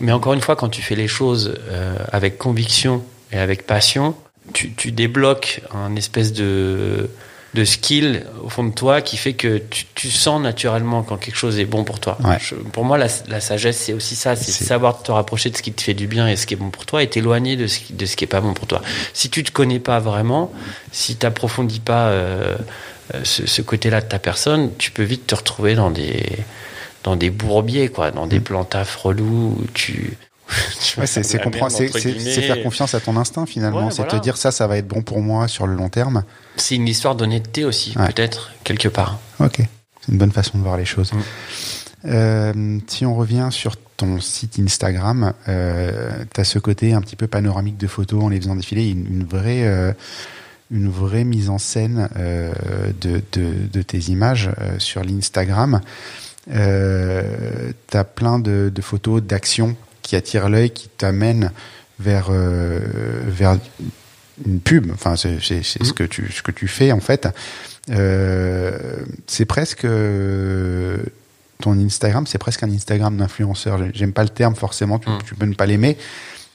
[0.00, 3.02] Mais encore une fois, quand tu fais les choses euh, avec conviction
[3.32, 4.14] et avec passion,
[4.52, 7.08] tu, tu débloques un espèce de,
[7.56, 11.36] de skill au fond de toi qui fait que tu, tu sens naturellement quand quelque
[11.36, 12.16] chose est bon pour toi.
[12.22, 12.36] Ouais.
[12.40, 15.62] Je- pour moi, la, la sagesse, c'est aussi ça, c'est savoir te rapprocher de ce
[15.62, 17.66] qui te fait du bien et ce qui est bon pour toi et t'éloigner de
[17.66, 18.82] ce, qui, de ce qui est pas bon pour toi.
[19.14, 20.52] Si tu te connais pas vraiment,
[20.92, 22.56] si t'approfondis pas euh,
[23.14, 26.22] euh, ce, ce côté-là de ta personne, tu peux vite te retrouver dans des
[27.04, 30.16] dans des bourbiers, quoi, dans des plans taf relous où tu,
[31.06, 33.86] c'est faire confiance à ton instinct finalement.
[33.86, 36.22] Ouais, c'est te dire ça, ça va être bon pour moi sur le long terme.
[36.56, 38.06] C'est une histoire d'honnêteté aussi, Ouais.
[38.06, 39.18] peut-être, quelque part.
[39.40, 41.12] Ok, c'est une bonne façon de voir les choses.
[41.12, 41.18] Mm.
[42.06, 47.16] Euh, si on revient sur ton site Instagram, euh, tu as ce côté un petit
[47.16, 49.92] peu panoramique de photos en les faisant défiler, une, une vraie, euh,
[50.70, 52.52] une vraie mise en scène euh,
[53.00, 55.80] de, de, de tes images sur l'Instagram.
[56.52, 59.74] Euh, tu as plein de, de photos d'action
[60.06, 61.50] qui attirent l'œil, qui t'amènent
[61.98, 62.80] vers, euh,
[63.26, 63.58] vers
[64.46, 64.90] une pub.
[64.92, 65.92] Enfin, c'est ce, Mhm.
[65.92, 67.28] que tu, ce que tu fais en fait.
[67.90, 68.96] Euh,
[69.26, 70.98] c'est presque euh,
[71.62, 73.78] ton Instagram, c'est presque un Instagram d'influenceur.
[73.94, 75.18] J'aime pas le terme forcément, tu, Mm.
[75.26, 75.96] tu peux ne pas l'aimer.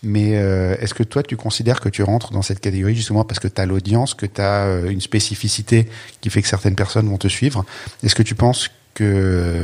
[0.03, 3.39] Mais euh, est-ce que toi, tu considères que tu rentres dans cette catégorie justement parce
[3.39, 5.87] que tu as l'audience, que tu as une spécificité
[6.21, 7.65] qui fait que certaines personnes vont te suivre?
[8.03, 9.63] Est-ce que tu penses que,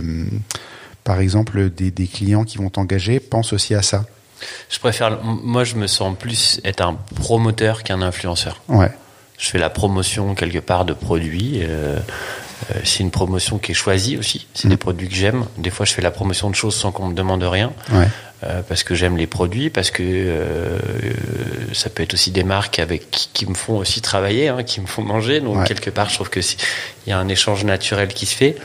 [1.07, 4.03] par exemple, des, des clients qui vont t'engager pensent aussi à ça
[4.69, 8.61] Je préfère, moi, je me sens plus être un promoteur qu'un influenceur.
[8.67, 8.91] Ouais,
[9.39, 11.61] Je fais la promotion quelque part de produits.
[11.63, 11.95] euh,
[12.71, 14.47] euh, c'est une promotion qui est choisie aussi.
[14.53, 15.45] C'est des produits que j'aime.
[15.57, 17.71] Des fois, je fais la promotion de choses sans qu'on me demande rien.
[17.93, 18.07] ouais,
[18.43, 20.77] euh, parce que j'aime les produits, parce que euh,
[21.73, 24.81] ça peut être aussi des marques avec qui, qui me font aussi travailler, hein, qui
[24.81, 25.39] me font manger.
[25.39, 25.65] Donc Ouais.
[25.67, 26.41] quelque part, je trouve que
[27.05, 28.57] il y a un échange naturel qui se fait.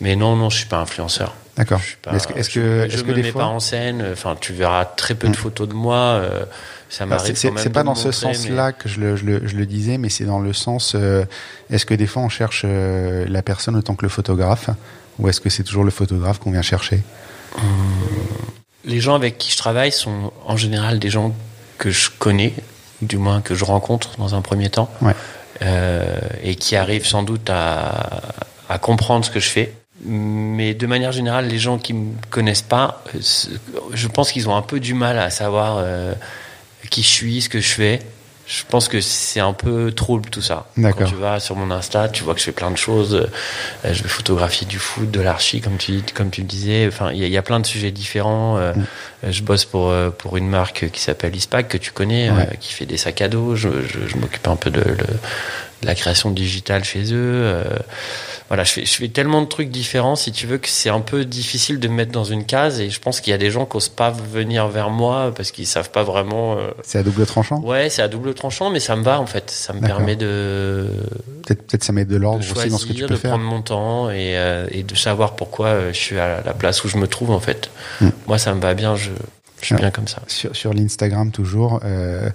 [0.00, 1.34] Mais non, non, je suis pas influenceur.
[1.56, 1.80] D'accord.
[2.12, 4.04] Est-ce que, je, que, je est-ce que me des mets fois, pas en scène.
[4.12, 5.36] Enfin, tu verras très peu de Mm.
[5.36, 5.96] photos de moi.
[5.96, 6.44] euh,
[6.90, 9.98] ça m'arrive c'est- pas dans ce sens-là que je le, je, le, je le disais,
[9.98, 11.24] mais c'est dans le sens euh,
[11.70, 14.70] est-ce que des fois on cherche euh, la personne autant que le photographe
[15.18, 17.02] Ou est-ce que c'est toujours le photographe qu'on vient chercher?
[18.84, 21.34] Les gens avec qui je travaille sont en général des gens
[21.78, 22.52] que je connais,
[23.02, 25.14] du moins que je rencontre dans un premier temps, Ouais.
[26.42, 28.20] et qui arrivent sans doute à,
[28.68, 29.72] à comprendre ce que je fais.
[30.04, 33.18] Mais de manière générale, les gens qui me connaissent pas, euh,
[33.92, 36.12] je pense qu'ils ont un peu du mal à savoir euh,
[36.90, 38.00] qui je suis, ce que je fais.
[38.46, 40.66] Je pense que c'est un peu trouble tout ça.
[40.76, 43.14] Quand tu vas sur mon Insta, tu vois que je fais plein de choses.
[43.14, 46.86] Euh, je vais photographier du foot, de l'archi, comme tu comme tu le disais.
[46.86, 48.58] Enfin, il y, a- il y a plein de sujets différents.
[48.58, 48.84] Mm.
[49.30, 52.58] Je bosse pour pour une marque qui s'appelle Ispac que tu connais, Ouais.
[52.60, 53.56] qui fait des sacs à dos.
[53.56, 54.84] Je, je, je m'occupe un peu de,
[55.82, 57.42] de la création digitale chez eux.
[57.44, 57.64] Euh,
[58.48, 61.00] voilà, je fais, je fais tellement de trucs différents, si tu veux, que c'est un
[61.00, 62.78] peu difficile de me mettre dans une case.
[62.80, 65.50] Et je pense qu'il y a des gens qui osent pas venir vers moi parce
[65.50, 66.56] qu'ils savent pas vraiment.
[66.58, 67.60] euh, C'est à double tranchant?
[67.62, 69.50] Ouais, c'est à double tranchant, mais ça me va en fait.
[69.50, 70.88] Ça me permet de,
[71.46, 73.30] Peut-être peut ça met de de l'ordre aussi dans ce que tu de peux faire.
[73.32, 76.84] prendre mon temps et, euh, et de savoir pourquoi euh, je suis à la place
[76.84, 77.70] où je me trouve en fait.
[78.00, 78.08] Mm.
[78.26, 78.94] Moi, ça me va bien.
[78.94, 79.10] Je,
[79.60, 80.20] je suis bien comme ça.
[80.28, 81.80] Sur, sur l'Instagram toujours.
[81.84, 82.28] Euh,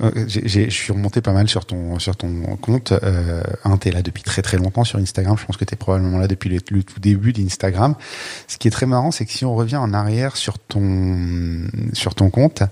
[0.00, 2.92] je suis remonté pas mal sur ton sur ton compte.
[2.92, 5.36] Euh, un, t'es là depuis très très longtemps sur Instagram.
[5.38, 7.94] Je pense que t'es probablement là depuis le, tout début d'Instagram.
[8.48, 12.14] Ce qui est très marrant, c'est que si on revient en arrière sur ton sur
[12.14, 12.62] ton compte,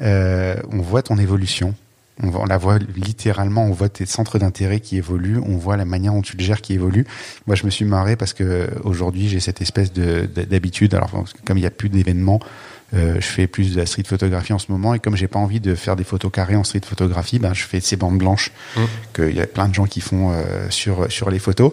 [0.00, 1.74] euh, on voit ton évolution.
[2.22, 6.14] On, la voit littéralement, on voit tes centres d'intérêt qui évoluent, on voit la manière
[6.14, 7.06] dont tu le gères qui évolue.
[7.46, 10.94] Moi, je me suis marré parce que aujourd'hui, j'ai cette espèce de de- d'habitude.
[10.94, 11.10] Alors,
[11.44, 12.46] comme il n'y a plus d'événements, euh,
[12.92, 15.60] je fais plus de la street photographie en ce moment et comme j'ai pas envie
[15.60, 18.80] de faire des photos carrées en street photographie, ben je fais ces bandes blanches Mm.
[19.14, 21.72] qu'il y a plein de gens qui font euh, sur sur les photos.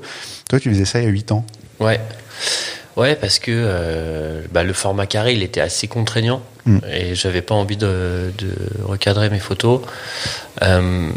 [0.49, 1.45] Toi, tu faisais ça il y a 8 ans.
[1.80, 1.99] Ouais.
[2.95, 6.80] Ouais, parce que euh, bah, le format carré, il était assez contraignant Mm.
[6.91, 9.82] et j'avais pas envie de, de recadrer mes photos.
[10.61, 11.09] Euh,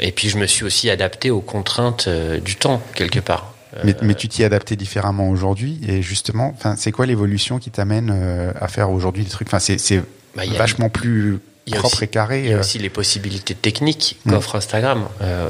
[0.00, 3.53] et puis je me suis aussi adapté aux contraintes euh, du temps quelque part.
[3.82, 7.70] Mais, mais tu t'y es adapté différemment aujourd'hui et justement, enfin, c'est quoi l'évolution qui
[7.70, 9.48] t'amène euh, à faire aujourd'hui des trucs?
[9.48, 10.02] Enfin, c'est
[10.36, 11.40] Bah, vachement plus
[11.72, 12.42] propre aussi- et carré.
[12.44, 12.60] Il y a euh.
[12.60, 15.04] aussi les possibilités techniques qu'offre Instagram.
[15.22, 15.48] Euh,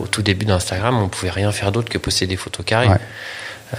[0.00, 2.88] au tout début d'Instagram, on pouvait rien faire d'autre que poster des photos carrées.
[2.88, 2.98] Ouais.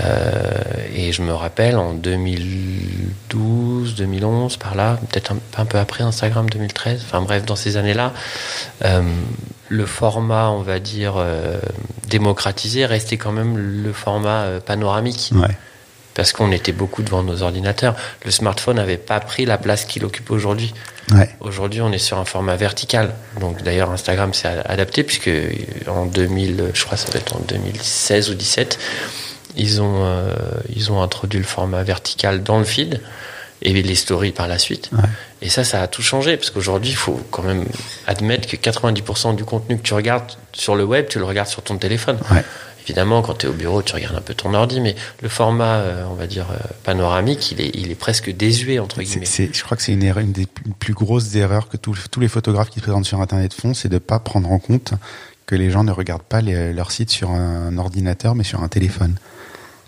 [0.01, 0.51] Euh,
[0.93, 6.49] et je me rappelle en 2012, 2011, par là, peut-être un, un peu après Instagram,
[6.49, 8.11] 2013, enfin bref, dans ces années-là,
[9.69, 11.59] le format, on va dire, euh,
[12.07, 15.47] démocratisé restait quand même le format euh, panoramique Ouais.
[16.13, 17.95] parce qu'on était beaucoup devant nos ordinateurs.
[18.25, 20.73] Le smartphone n'avait pas pris la place qu'il occupe aujourd'hui.
[21.11, 21.29] Ouais.
[21.39, 23.13] Aujourd'hui, on est sur un format vertical.
[23.39, 25.49] Donc, d'ailleurs, Instagram s'est adapté puisque euh,
[25.87, 28.79] en 2000, je crois que ça va être en 2016 ou 17,
[29.55, 30.33] ils ont, euh,
[30.75, 33.01] ils ont introduit le format vertical dans le feed
[33.61, 34.89] et les stories par la suite.
[34.93, 34.99] Ouais.
[35.41, 37.65] Et ça, ça a tout changé parce qu'aujourd'hui, il faut quand même
[38.07, 41.61] admettre que 90% du contenu que tu regardes sur le web, tu le regardes sur
[41.63, 42.17] ton téléphone.
[42.31, 42.43] Ouais.
[42.85, 45.75] Évidemment, quand tu es au bureau, tu regardes un peu ton ordi, mais le format,
[45.79, 46.55] euh, on va dire, euh,
[46.85, 49.25] panoramique, il est, il est presque désuet, entre guillemets.
[49.25, 50.47] je crois que c'est une, erreur- une des
[50.79, 53.89] plus- grosses erreurs que tous tous les photographes qui se présentent sur Internet font, c'est
[53.89, 54.93] de pas prendre en compte
[55.45, 58.67] que les gens ne regardent pas les- leur site sur un ordinateur, mais sur un
[58.69, 59.15] téléphone.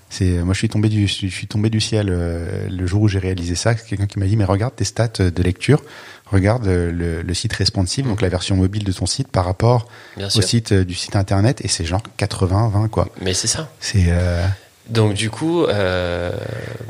[0.09, 3.07] C'est moi je suis tombé du je suis tombé du ciel euh, le jour où
[3.07, 3.75] j'ai réalisé ça.
[3.77, 5.83] C'est quelqu'un qui m'a dit mais regarde tes stats de lecture,
[6.31, 9.87] regarde euh, le, le site responsive, donc la version mobile de ton site par rapport
[10.17, 10.43] Bien au sûr.
[10.43, 13.07] site euh, du site internet et c'est genre 80 20 quoi.
[13.21, 13.69] Mais c'est ça.
[13.79, 14.43] C'est euh,
[14.89, 16.31] Donc du coup, euh,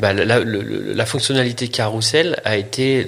[0.01, 3.05] bah, la, la- le- la fonctionnalité carrousel a été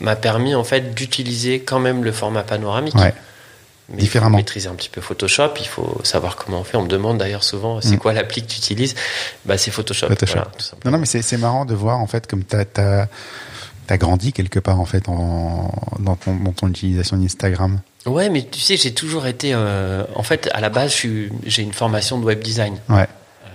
[0.00, 2.94] m'a permis en fait d'utiliser quand même le format panoramique.
[2.96, 3.14] ouais.
[3.88, 4.38] Mais différemment.
[4.38, 5.50] Il faut maîtriser un petit peu Photoshop.
[5.60, 6.76] Il faut savoir comment on fait.
[6.76, 7.98] On me demande d'ailleurs souvent c'est Mm.
[7.98, 8.94] quoi l'appli que tu utilises?
[9.44, 10.08] Bah c'est Photoshop.
[10.08, 10.34] Photoshop.
[10.34, 10.50] Voilà.
[10.84, 13.06] Non non mais c'est c'est marrant de voir en fait comme t'as t'as
[13.86, 17.80] t'as grandi quelque part en fait en dans ton dans ton utilisation d'Instagram.
[18.06, 19.50] Ouais, mais tu sais, j'ai toujours été.
[19.52, 20.92] euh, en fait, à la base,
[21.44, 22.78] j'ai une formation de web design.
[22.88, 23.08] Ouais.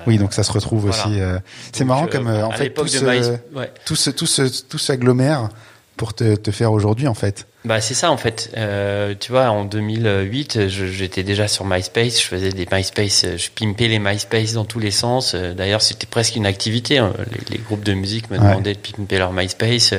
[0.07, 1.07] Oui, donc ça se retrouve voilà.
[1.07, 1.21] aussi.
[1.21, 1.39] euh,
[1.71, 3.71] c'est marrant euh, comme euh, en fait tout de se, ouais.
[3.85, 5.47] tout se tout se tout s'agglomère
[5.95, 7.47] pour te, te faire aujourd'hui en fait.
[7.63, 8.49] Bah c'est ça en fait.
[8.57, 12.19] Euh, tu vois, en 2008, je- j'étais déjà sur MySpace.
[12.19, 15.33] Je faisais des MySpace, euh, je pimpais les MySpace dans tous les sens.
[15.35, 16.97] Euh, D'ailleurs, c'était presque une activité.
[16.97, 17.13] hein.
[17.49, 18.43] Les, les groupes de musique me Ouais.
[18.49, 19.93] demandaient de pimper leur MySpace.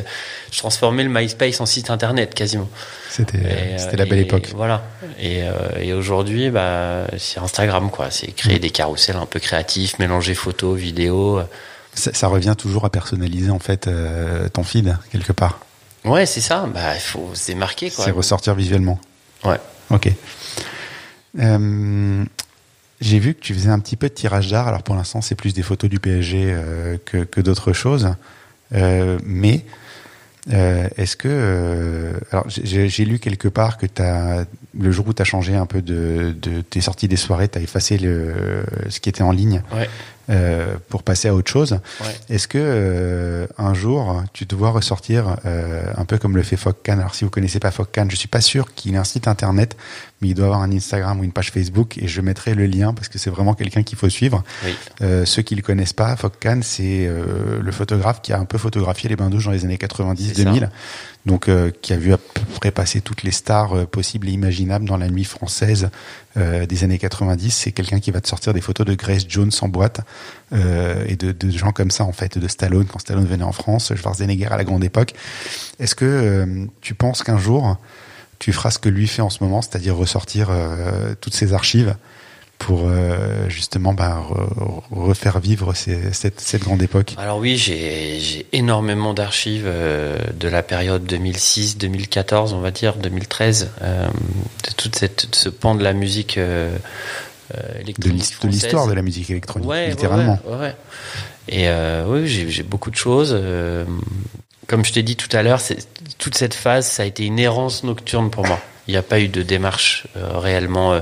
[0.50, 2.68] Je transformais le MySpace en site internet quasiment.
[3.10, 3.38] C'était
[3.78, 4.48] c'était euh, la belle et époque.
[4.56, 4.82] Voilà.
[5.20, 8.10] Et, euh, et aujourd'hui, bah, c'est Instagram quoi.
[8.10, 8.34] C'est Mm.
[8.34, 11.40] créer des carousels un peu créatifs, mélanger photos, vidéos.
[11.94, 15.60] Ça, ça revient toujours à personnaliser en fait euh, ton feed quelque part.
[16.05, 16.66] Ouais, c'est ça.
[16.72, 18.05] Bah, il faut se démarquer quoi.
[18.05, 19.00] C'est ressortir visuellement.
[19.44, 19.59] Ouais.
[19.90, 20.11] Ok.
[21.38, 22.24] Euh,
[23.00, 24.68] J'ai vu que tu faisais un petit peu de tirage d'art.
[24.68, 28.14] Alors pour l'instant, c'est plus des photos du PSG euh, que, que d'autres choses.
[28.74, 29.64] Euh, mais
[30.50, 34.44] est-ce que alors j'ai j'ai lu quelque part que as,
[34.76, 37.59] le jour où tu as changé un peu de, de tes sorties des soirées, tu
[37.59, 39.88] as effacé le, ce qui était en ligne Ouais.
[40.30, 41.78] Euh, pour passer à autre chose.
[42.00, 42.34] Ouais.
[42.34, 46.56] Est-ce que euh, un jour tu te vois ressortir euh, un peu comme le fait
[46.56, 49.26] Fogcan Alors si vous connaissez pas Fogcan, je suis pas sûr qu'il ait un site
[49.26, 49.76] internet,
[50.22, 52.94] mais il doit avoir un Instagram ou une page Facebook et je mettrai le lien
[52.94, 54.42] parce que c'est vraiment quelqu'un qu'il faut suivre.
[54.64, 54.74] Oui.
[55.02, 58.56] Euh, ceux qui le connaissent pas, Fogcan, c'est euh, le photographe qui a un peu
[58.58, 60.68] photographié les bains douches dans les années C'est 90-2000, ça.
[61.26, 64.32] donc euh, qui a vu à peu près passer toutes les stars euh, possibles et
[64.32, 65.90] imaginables dans la nuit française
[66.36, 67.50] euh, des années 90.
[67.50, 70.00] C'est quelqu'un qui va te sortir des photos de Grace Jones en boîte
[70.52, 73.52] euh, et de, de gens comme ça en fait, de Stallone quand Stallone venait en
[73.52, 75.14] France, Schwarzenegger à la grande époque.
[75.78, 77.76] Est-ce que euh, tu penses qu'un jour
[78.43, 81.95] tu feras ce que lui fait en ce moment, c'est-à-dire ressortir euh, toutes ses archives
[82.59, 88.47] pour euh, justement bah, re- refaire vivre ces- cette, cette grande époque Alors oui, j'ai
[88.53, 95.34] énormément d'archives euh, de la période 2006, 2014, on va dire, 2013, euh, de de
[95.36, 96.36] ce pan de la musique
[97.80, 98.01] électronique
[98.43, 100.38] de l'histoire de la musique électronique, Ouais, littéralement.
[100.47, 100.76] Ouais, ouais.
[101.49, 103.32] Et euh, oui, j'ai j'ai beaucoup de choses.
[103.36, 103.84] euh,
[104.66, 105.60] comme je t'ai dit tout à l'heure,
[106.18, 108.60] toute cette phase, ça a été une errance nocturne pour moi.
[108.88, 110.92] Il n'y a pas eu de démarche euh, réellement.
[110.94, 111.00] euh,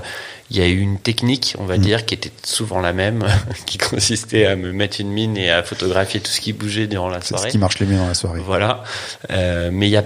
[0.52, 1.80] il y a eu une technique, on va Mm.
[1.80, 3.24] dire, qui était souvent la même,
[3.66, 7.08] qui consistait à me mettre une mine et à photographier tout ce qui bougeait durant
[7.08, 7.50] la C'est ce soirée.
[7.50, 8.40] qui marche le mieux dans la soirée.
[8.44, 8.82] Voilà.
[9.30, 10.04] Euh, mais il y a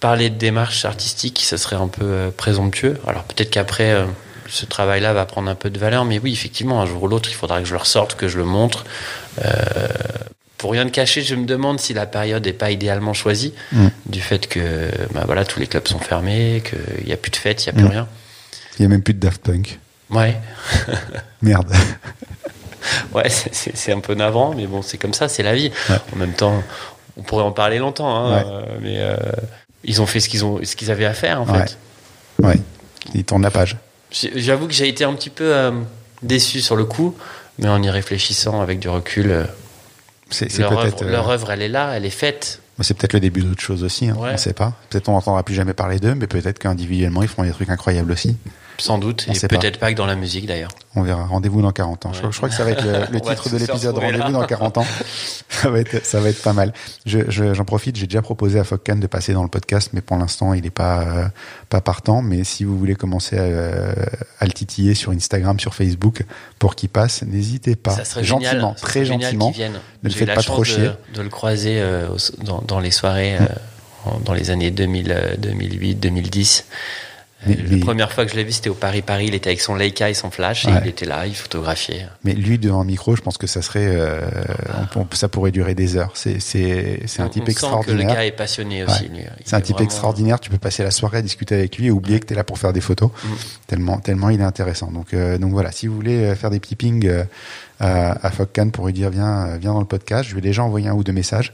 [0.00, 2.98] parler de démarche artistique, ça serait un peu présomptueux.
[3.06, 4.04] Alors peut-être qu'après,
[4.48, 7.28] ce travail-là va prendre un peu de valeur, mais oui, effectivement, un jour ou l'autre,
[7.30, 8.84] il faudra que je le ressorte, que je le montre.
[9.44, 9.50] Euh,
[10.60, 13.86] pour rien de cacher, je me demande si la période n'est pas idéalement choisie, Mm.
[14.06, 17.36] du fait que bah voilà, tous les clubs sont fermés, qu'il n'y a plus de
[17.36, 17.92] fêtes, il n'y a plus Mm.
[17.96, 18.08] rien.
[18.78, 19.78] Il y a même plus de Daft Punk.
[20.10, 20.36] Ouais,
[21.42, 21.72] Merde.
[23.14, 25.70] ouais, c'est- un peu navrant, mais bon, c'est comme ça, c'est la vie.
[25.88, 25.96] Ouais.
[26.12, 26.62] En même temps,
[27.16, 28.44] on pourrait en parler longtemps, hein, Ouais.
[28.46, 29.16] euh, mais euh,
[29.84, 30.42] ils ont fait ce qu'ils
[30.76, 31.66] qu'ils avaient à faire en Ouais.
[31.66, 31.78] fait.
[32.42, 32.56] Ouais.
[33.14, 33.76] Il tourne la page.
[34.12, 35.70] J'avoue que j'ai été un petit peu euh,
[36.22, 37.16] déçu sur le coup,
[37.58, 39.46] mais en y réfléchissant avec du recul,
[40.30, 42.60] C'est leur œuvre, peut-être euh, leur œuvre, elle est là, elle est faite.
[42.80, 44.08] c'est peut-être le début d'autre chose aussi.
[44.08, 44.16] Hein.
[44.18, 44.30] Ouais.
[44.34, 44.74] On sait pas.
[44.88, 48.12] Peut-être on n'entendra plus jamais parler d'eux, mais peut-être qu'individuellement ils feront des trucs incroyables
[48.12, 48.36] aussi.
[48.80, 49.48] Sans doute, On et pas.
[49.48, 49.92] peut-être pas.
[49.92, 50.70] que dans la musique d'ailleurs.
[50.96, 51.24] On verra.
[51.26, 52.12] Rendez-vous dans 40 ans.
[52.12, 52.28] Je, Ouais.
[52.32, 53.96] je crois que ça va être le, titre de l'épisode.
[53.98, 54.86] Rendez-vous dans 40 ans.
[55.48, 56.72] ça va être, ça va être pas mal.
[57.06, 57.96] Je, je- j'en profite.
[57.96, 60.70] J'ai déjà proposé à Fogcan de passer dans le podcast, mais pour l'instant, il n'est
[60.70, 61.24] pas, euh,
[61.68, 62.22] pas partant.
[62.22, 63.92] Mais si vous voulez commencer à, euh,
[64.40, 66.24] à le titiller sur Instagram, sur Facebook,
[66.58, 67.90] pour qu'il passe, n'hésitez pas.
[67.94, 69.52] ça serait gentiment, génial, très serait gentiment.
[70.02, 70.90] Ne le faites pas trop de, chier.
[71.14, 72.08] de le croiser euh,
[72.42, 76.64] dans, dans les soirées euh, dans les années 2000, euh, 2008, 2010.
[77.46, 79.26] Mais- mais- La première fois que je l'ai vu, c'était au Paris Paris.
[79.28, 80.72] Il était avec son Leica et son flash, Ouais.
[80.72, 82.06] et il était là, il photographiait.
[82.24, 84.20] Mais lui, devant un micro, je pense que ça serait, euh,
[84.96, 86.10] on ça pourrait durer des heures.
[86.14, 88.14] C'est, c'est, c'est un On- type on sent que le extraordinaire.
[88.14, 89.04] gars est passionné aussi.
[89.08, 89.20] lui.
[89.20, 90.40] Il C'est un type vraiment- extraordinaire.
[90.40, 92.44] Tu peux passer la soirée à discuter avec lui et oublier que tu es là
[92.44, 93.10] pour faire des photos.
[93.24, 93.28] Mm.
[93.66, 94.90] Tellement, tellement il est intéressant.
[94.90, 95.72] Donc, euh, donc voilà.
[95.72, 97.24] Si vous voulez euh, faire des petits pings euh,
[97.80, 98.30] à, à
[98.72, 101.02] pour lui dire viens, euh, viens dans le podcast, je vais déjà envoyer un ou
[101.04, 101.52] deux messages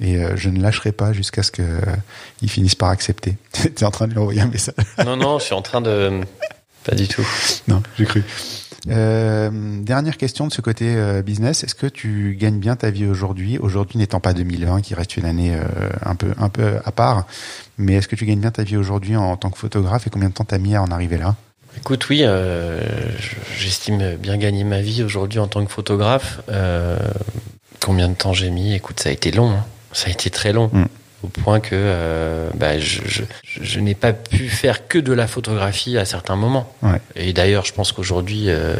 [0.00, 1.80] et euh, je ne lâcherai pas jusqu'à ce que euh,
[2.40, 3.36] il finisse par accepter.
[3.52, 4.74] tu es en train de lui envoyer un message
[5.04, 6.20] Non, non, je suis en train de.
[6.84, 7.26] Pas du tout.
[7.68, 8.24] Non, j'ai cru.
[8.88, 9.48] Euh,
[9.82, 11.62] dernière question de ce côté euh, business.
[11.62, 13.56] Est-ce que tu gagnes bien ta vie aujourd'hui?
[13.58, 15.62] Aujourd'hui n'étant pas 2020, qui reste une année euh,
[16.04, 17.26] un peu un peu à part,
[17.78, 20.10] mais est-ce que tu gagnes bien ta vie aujourd'hui en, en tant que photographe et
[20.10, 21.36] combien de temps t'as mis à en arriver là?
[21.76, 22.22] Écoute, oui,
[23.56, 26.42] j'estime bien gagner ma vie aujourd'hui en tant que photographe.
[27.80, 28.74] Combien de temps j'ai mis?
[28.74, 29.52] Écoute, ça a été long.
[29.52, 29.64] hein.
[29.92, 30.70] Ça a été très long.
[30.72, 30.84] Mm.
[31.22, 35.28] Au point que euh, bah, je, je, je n'ai pas pu faire que de la
[35.28, 36.72] photographie à certains moments.
[36.82, 37.00] Ouais.
[37.14, 38.74] Et d'ailleurs, je pense qu'aujourd'hui, euh,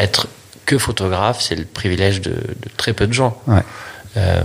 [0.00, 0.26] être
[0.66, 3.40] que photographe, c'est le privilège de, de très peu de gens.
[3.46, 3.62] Ouais.
[4.16, 4.42] Euh,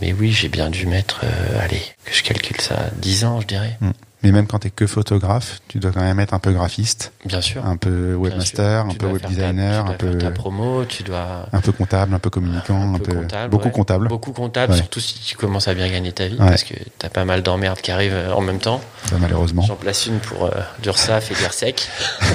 [0.00, 3.46] mais oui, j'ai bien dû mettre, euh, allez, que je calcule ça, 10 ans, je
[3.46, 3.78] dirais.
[4.22, 7.40] Mais même quand t'es que photographe, tu dois quand même être un peu graphiste, Bien
[7.40, 7.64] sûr.
[7.64, 11.02] un peu webmaster, un Tu peu web ta- designer, tu un peu ta promo, tu
[11.04, 13.70] dois un peu comptable, un peu communicant, un, peu, comptable, beaucoup ouais.
[13.72, 14.08] comptable.
[14.08, 14.78] Beaucoup comptable, Ouais.
[14.78, 16.50] surtout si tu commences à bien gagner ta vie, Ouais.
[16.50, 18.82] parce que t'as pas mal d'emmerdes qui arrivent euh, en même temps.
[19.08, 19.62] Ça, malheureusement.
[19.62, 20.50] J'en place une pour euh,
[20.84, 21.88] l'URSSAF et l'IRSEC.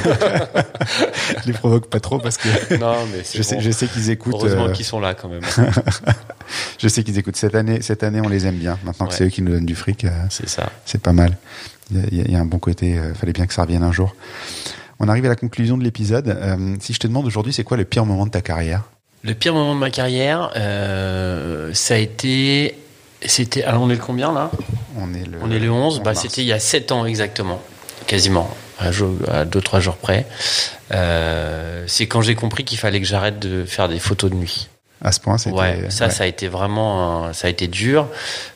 [0.06, 3.62] Je les provoque pas trop parce que non, mais c'est je sais, bon.
[3.62, 4.34] je sais qu'ils écoutent.
[4.36, 5.42] Heureusement euh, qu'ils sont là quand même.
[6.80, 7.82] je sais qu'ils écoutent cette année.
[7.82, 8.78] Cette année, on les aime bien.
[8.84, 10.70] Maintenant que c'est eux qui nous donnent du fric, euh, c'est ça.
[10.86, 11.38] c'est pas mal.
[11.92, 12.98] Il y, a, y un bon côté.
[12.98, 14.16] euh, fallait bien que ça revienne un jour.
[15.00, 16.30] On arrive à la conclusion de l'épisode.
[16.30, 18.84] Euh, si je te demande aujourd'hui, c'est quoi le pire moment de ta carrière?
[19.24, 22.78] Le pire moment de ma carrière, euh, ça a été.
[23.26, 23.64] C'était.
[23.64, 24.52] Alors, on est le combien là?
[24.98, 25.38] On est le.
[25.42, 27.62] On est le 11, bah, c'était il y a 7 ans exactement,
[28.08, 30.26] quasiment, à 2-3 jours près.
[30.94, 34.70] Euh, c'est quand j'ai compris qu'il fallait que j'arrête de faire des photos de nuit.
[35.04, 35.56] À ce point, c'était.
[35.58, 36.12] Ouais, ça, ouais.
[36.12, 38.08] ça a été vraiment, ça a été dur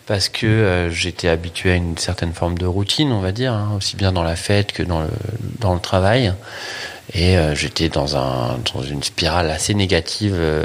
[0.07, 3.73] parce que euh, j'étais habitué à une certaine forme de routine, on va dire, hein,
[3.77, 5.09] aussi bien dans la fête que dans le
[5.59, 6.33] dans le travail.
[7.13, 10.63] Et euh, j'étais dans un dans une spirale assez négative euh,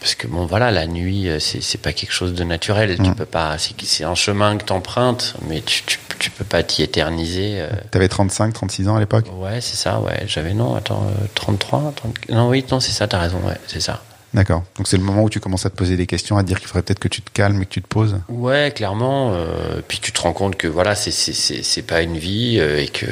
[0.00, 2.94] parce que bon voilà, la nuit, c'est c'est pas quelque chose de naturel.
[2.96, 3.14] Tu Mm.
[3.14, 6.82] peux pas, c'est c'est un chemin que t'empruntes, mais tu, tu tu peux pas t'y
[6.82, 7.64] éterniser.
[7.90, 9.26] T'avais 35, 36 ans à l'époque?
[9.36, 9.98] Ouais, c'est ça.
[10.00, 13.38] Ouais, j'avais non, attends, euh, 33, 30 non oui, non, c'est ça, t'as raison.
[13.46, 14.02] Ouais, c'est ça.
[14.34, 14.64] D'accord.
[14.76, 16.58] Donc c'est le moment où tu commences à te poser des questions, à te dire
[16.58, 18.18] qu'il faudrait peut-être que tu te calmes et que tu te poses.
[18.28, 19.32] Ouais, clairement.
[19.32, 22.88] euh, puis tu te rends compte que voilà, c'est c'est pas une vie euh, et
[22.88, 23.06] que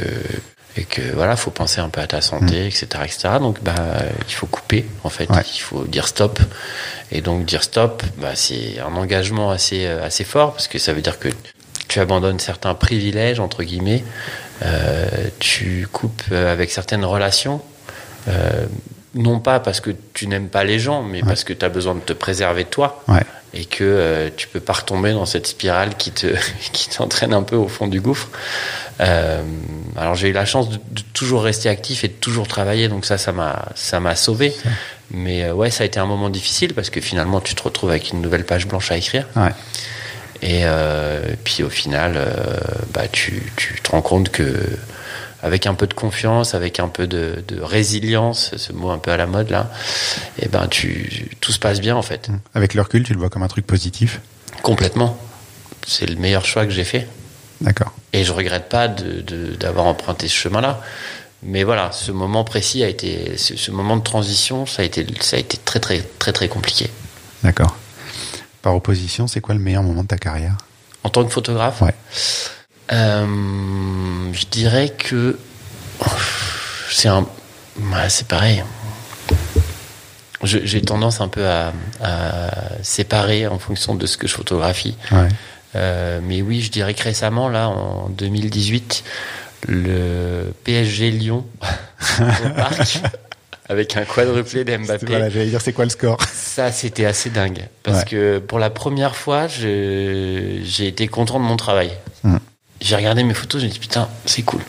[0.77, 3.29] et que voilà, faut penser un peu à ta santé, etc., etc.
[3.41, 3.75] Donc bah
[4.27, 5.43] il faut couper en fait, Ouais.
[5.55, 6.41] il faut dire stop.
[7.13, 10.93] Et donc dire stop, bah c'est un engagement assez euh, assez fort parce que ça
[10.93, 11.29] veut dire que
[11.89, 14.03] tu abandonnes certains privilèges entre guillemets,
[14.63, 15.07] euh,
[15.39, 17.61] tu coupes avec certaines relations.
[18.29, 18.67] euh,
[19.15, 21.29] non pas parce que tu n'aimes pas les gens, mais Ouais.
[21.29, 23.21] parce que tu as besoin de te préserver toi Ouais.
[23.55, 26.29] et que euh, tu peux pas retomber dans cette spirale qui te
[26.73, 28.29] qui t'entraîne un peu au fond du gouffre.
[29.01, 29.43] Euh,
[29.97, 33.05] alors j'ai eu la chance de, de toujours rester actif et de toujours travailler, donc
[33.05, 34.55] ça ça m'a ça m'a sauvé.
[35.11, 37.91] Mais euh, ouais, ça a été un moment difficile parce que finalement tu te retrouves
[37.91, 39.27] avec une nouvelle page blanche à écrire.
[39.37, 39.51] Ouais.
[40.41, 42.19] Et euh, puis au final,
[42.95, 44.55] bah tu tu te rends compte que
[45.43, 49.11] avec un peu de confiance, avec un peu de, de résilience, ce mot un peu
[49.11, 49.71] à la mode là,
[50.39, 52.29] et ben tu tout se passe bien en fait.
[52.55, 54.21] Avec le recul, tu le vois comme un truc positif?
[54.63, 55.19] Complètement.
[55.87, 57.09] C'est le meilleur choix que j'ai fait.
[57.61, 57.93] D'accord.
[58.13, 60.81] Et je regrette pas d'avoir emprunté ce chemin-là.
[61.45, 65.05] Mais voilà, ce moment précis a été, ce, ce moment de transition, ça a été,
[65.21, 66.89] ça a été très très très très compliqué.
[67.43, 67.77] D'accord.
[68.63, 70.57] Par opposition, c'est quoi le meilleur moment de ta carrière?
[71.03, 71.95] En tant que photographe, Ouais.
[72.93, 75.39] Euh, je dirais que
[76.91, 77.23] c'est un,
[77.79, 78.63] ouais, c'est pareil.
[80.45, 81.73] J'ai tendance un peu à,
[82.03, 82.51] à
[82.83, 84.97] séparer en fonction de ce que je photographie.
[85.13, 85.29] Ouais.
[85.77, 89.05] Euh, mais oui, je dirais que récemment, là, en 2018,
[89.69, 91.47] le PSG Lyon
[92.21, 92.99] au parc
[93.69, 95.07] avec un quadruplé d'Mbappé.
[95.07, 96.19] Voilà, j'allais dire c'est quoi le score?
[96.35, 97.69] Ça, c'était assez dingue.
[97.85, 98.05] Parce Ouais.
[98.07, 101.93] que pour la première fois, j'ai été content de mon travail.
[102.25, 102.37] Mm.
[102.83, 104.61] J'ai regardé mes photos, j'ai dit putain, c'est cool.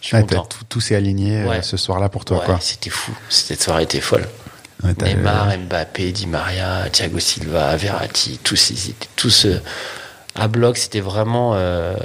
[0.00, 0.48] Je suis Ouais, t'as content.
[0.48, 1.62] tout, tout s'est aligné euh, Ouais.
[1.62, 3.12] ce soir-là pour toi, Ouais, c'était fou.
[3.28, 4.26] Cette soirée était folle.
[5.02, 9.60] Neymar, Mbappé, Di Maria, Thiago Silva, Verratti, tous ils étaient tous euh,
[10.36, 10.76] à bloc.
[10.76, 11.52] C'était vraiment.
[11.54, 11.96] euh,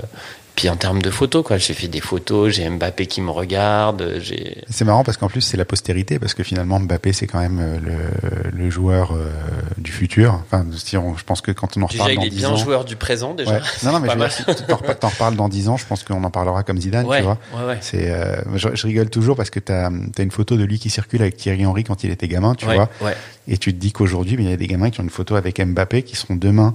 [0.56, 4.18] Puis en termes de photos, quoi, j'ai fait des photos, j'ai Mbappé qui me regarde,
[4.20, 4.64] j'ai.
[4.70, 7.60] C'est marrant parce qu'en plus c'est la postérité parce que finalement Mbappé c'est quand même
[7.60, 9.30] euh, le, le joueur euh,
[9.78, 10.34] du futur.
[10.43, 12.36] Enfin, si on- je pense que quand on en Déjà, reparle il dans est 10
[12.38, 13.54] bien ans, joueur du présent déjà.
[13.54, 13.60] Ouais.
[13.84, 16.04] Non, non, mais je si tu t'en repa- t'en reparles dans 10 ans, je pense
[16.04, 17.38] qu'on en parlera comme Zidane, Ouais, tu vois.
[17.58, 17.78] ouais, ouais.
[17.82, 20.89] C'est, euh, je, je rigole toujours parce que t'as as une photo de lui qui
[20.89, 22.89] circule avec Thierry Henry quand il était gamin, tu vois.
[23.02, 23.16] ouais.
[23.47, 25.60] Et tu te dis qu'aujourd'hui, il y a des gamins qui ont une photo avec
[25.66, 26.74] Mbappé qui seront demain.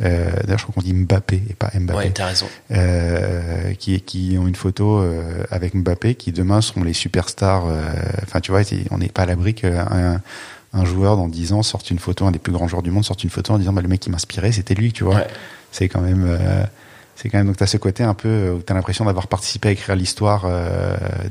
[0.00, 1.98] Euh, D'ailleurs, je crois qu'on dit Mbappé et pas Mbappé.
[1.98, 2.46] Ouais, t'as raison.
[2.72, 7.64] euh, qui, qui ont une photo euh, avec Mbappé qui demain seront les superstars.
[8.22, 10.20] Enfin, tu vois, on n'est pas à l'abri qu'un
[10.76, 13.04] un joueur dans 10 ans sorte une photo, un des plus grands joueurs du monde
[13.04, 15.14] sorte une photo en disant bah, le mec qui m'inspirait, c'était lui, tu vois.
[15.16, 15.26] Ouais.
[15.70, 16.26] C'est quand même.
[17.16, 19.70] C'est quand même donc t'as ce côté un peu où t'as l'impression d'avoir participé à
[19.70, 20.48] écrire l'histoire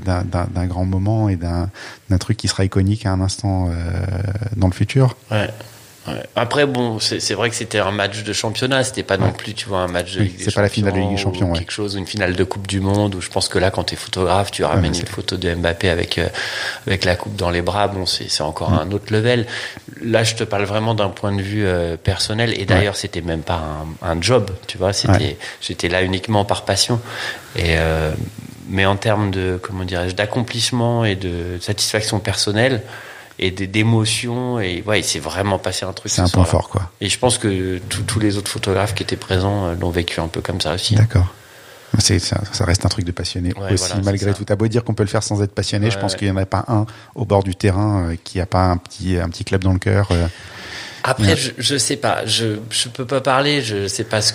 [0.05, 1.69] d'un- grand moment et d'un
[2.19, 3.69] truc qui sera iconique à un instant
[4.55, 5.17] dans le futur.
[5.29, 5.49] Ouais.
[6.05, 6.21] Ouais.
[6.35, 9.31] Après, bon, c'est vrai que c'était un match de championnat, c'était pas non Ouais.
[9.31, 11.11] plus, tu vois, un match de Oui, Ligue des c'est pas la finale de Ligue
[11.11, 11.59] des Champions, ou ouais.
[11.59, 13.85] quelque chose, ou une finale de Coupe du Monde, où je pense que là, quand
[13.85, 16.27] t'es photographe, tu ramènes mais une photo de Mbappé avec euh,
[16.87, 18.79] avec la coupe dans les bras, bon, c'est c'est encore Mm.
[18.79, 19.45] un autre level.
[20.01, 23.41] Là, je te parle vraiment d'un point de vue euh, personnel, et d'ailleurs, c'était même
[23.41, 23.61] pas
[24.01, 25.37] un, un job, tu vois, c'était Ouais.
[25.61, 26.99] j'étais là uniquement par passion,
[27.55, 28.11] et euh,
[28.67, 32.81] mais en termes de comment dirais-je d'accomplissement et de satisfaction personnelle
[33.39, 36.45] et des- d'émotion et ouais il s'est vraiment passé un truc C'est ce un point
[36.45, 36.91] fort, quoi.
[37.01, 40.27] et je pense que tous- les autres photographes qui étaient présents euh, l'ont vécu un
[40.27, 41.33] peu comme ça aussi D'accord.
[41.99, 44.43] Ça, ça reste un truc de passionné Ouais, aussi, voilà, malgré tout.
[44.43, 46.17] T'as beau dire qu'on peut le faire sans être passionné, je pense ouais.
[46.19, 48.77] qu'il n'y en a pas un au bord du terrain euh, qui a pas un
[48.77, 50.07] petit, un petit clap dans le cœur.
[50.11, 50.25] euh.
[51.03, 54.33] après je, je sais pas je je peux pas parler je sais pas ce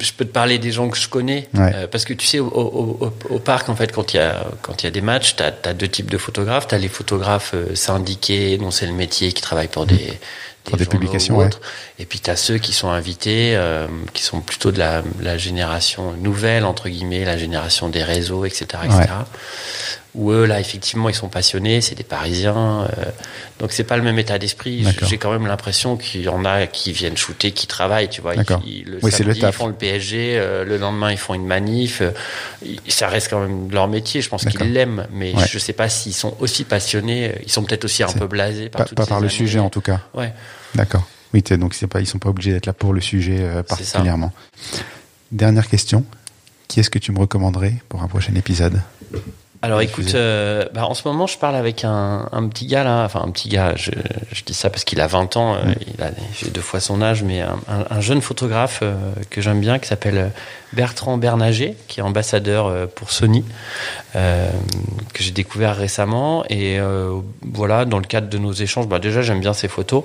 [0.00, 1.72] je peux te parler des gens que je connais Ouais.
[1.74, 4.20] euh, parce que tu sais au, au, au, au parc en fait quand il y
[4.20, 6.88] a quand il y a des matchs t'as as deux types de photographes t'as les
[6.88, 10.57] photographes euh, syndiqués dont c'est le métier qui travaillent pour des Mmh.
[10.76, 11.46] Des journaux publications, ou ouais.
[11.46, 11.60] autres.
[11.98, 16.12] et puis t'as ceux qui sont invités euh, qui sont plutôt de la, la génération
[16.12, 19.06] nouvelle entre guillemets la génération des réseaux etc etc Ouais.
[20.14, 23.04] où eux là effectivement ils sont passionnés c'est des parisiens euh,
[23.60, 26.66] donc c'est pas le même état d'esprit j'ai quand même l'impression qu'il y en a
[26.66, 29.54] qui viennent shooter qui travaillent tu vois ils- le Oui, c'est le samedi, taf.
[29.54, 32.10] ils font le PSG euh, le lendemain ils font une manif euh,
[32.88, 35.44] ça reste quand même leur métier je pense qu'ils l'aiment mais Ouais.
[35.48, 38.86] je sais pas s'ils sont aussi passionnés ils sont peut-être aussi un peu blasés par
[38.86, 40.00] Pas, pas par le sujet, en tout cas.
[40.14, 40.32] ouais
[40.74, 41.06] D'accord.
[41.34, 44.32] Oui, donc c'est pas, ils sont pas obligés d'être là pour le sujet euh, particulièrement.
[45.32, 46.04] Dernière question.
[46.68, 48.80] Qui est-ce que tu me recommanderais pour un prochain épisode?
[49.62, 53.02] Alors écoute, euh, bah, en ce moment je parle avec un, un petit gars là,
[53.04, 53.90] enfin un petit gars, je,
[54.32, 57.02] je dis ça parce qu'il a 20 ans, euh, il a j'ai deux fois son
[57.02, 58.84] âge, mais un, un- un jeune photographe
[59.30, 60.30] que j'aime bien qui s'appelle
[60.72, 63.44] Bertrand Bernager, qui est ambassadeur euh, pour Sony,
[64.16, 64.50] euh,
[65.14, 66.44] que j'ai découvert récemment.
[66.50, 70.04] Et euh, voilà, dans le cadre de nos échanges, bah, déjà j'aime bien ses photos,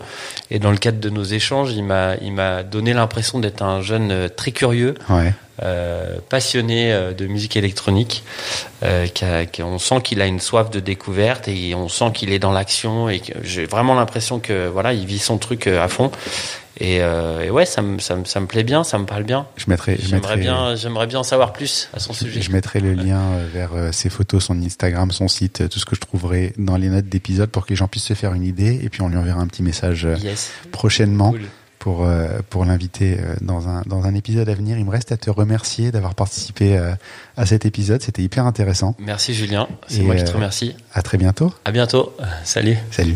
[0.52, 3.82] et dans le cadre de nos échanges, il m'a il m'a donné l'impression d'être un
[3.82, 5.34] jeune très curieux, Ouais.
[5.62, 8.24] euh, passionné de musique électronique.
[9.14, 12.34] Qui a- qui- on sent qu'il a une soif de découverte et on sent qu'il
[12.34, 16.12] est dans l'action et j'ai vraiment l'impression que voilà, il vit son truc à fond.
[16.80, 19.24] Et, euh, et ouais, ça me, ça, me, ça me plaît bien, ça me parle
[19.24, 19.46] bien.
[19.58, 22.42] Je mettrai, J'aimerais bien, j'aimerais bien en savoir plus à son sujet.
[22.42, 25.78] je mettrai le lien euh, vers euh, ses photos, son Instagram, son site, euh, tout
[25.80, 28.34] ce que je trouverai dans les notes d'épisode pour que les gens puissent se faire
[28.34, 28.80] une idée.
[28.84, 30.52] Et puis on lui enverra un petit message euh, Yes.
[30.72, 31.42] prochainement Cool.
[31.78, 34.78] pour euh, pour l'inviter euh, dans un dans un épisode à venir.
[34.80, 36.94] Il me reste à te remercier d'avoir participé euh,
[37.38, 38.02] à cet épisode.
[38.02, 38.96] C'était hyper intéressant.
[38.98, 40.76] Merci Julien, c'est moi qui te euh, remercie.
[40.94, 41.54] À très bientôt.
[41.66, 42.16] À bientôt.
[42.44, 42.78] Salut.
[42.90, 43.16] Salut.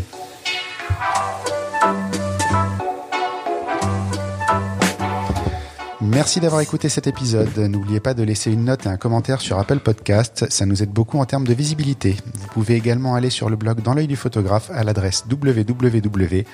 [6.08, 7.54] Merci d'avoir écouté cet épisode.
[7.58, 10.46] N'oubliez pas de laisser une note et un commentaire sur Apple Podcast.
[10.48, 12.16] Ça nous aide beaucoup en termes de visibilité.
[12.34, 16.48] Vous pouvez également aller sur le blog dans l'œil du photographe à l'adresse www.dlodp.fr.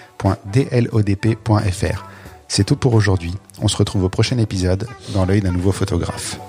[2.49, 3.33] C'est tout pour aujourd'hui.
[3.63, 6.41] On se retrouve au prochain épisode dans l'œil d'un nouveau photographe.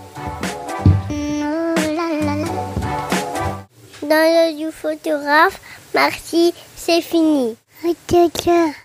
[4.02, 5.62] Dans l'œil du photographe,
[5.94, 7.56] merci, c'est fini.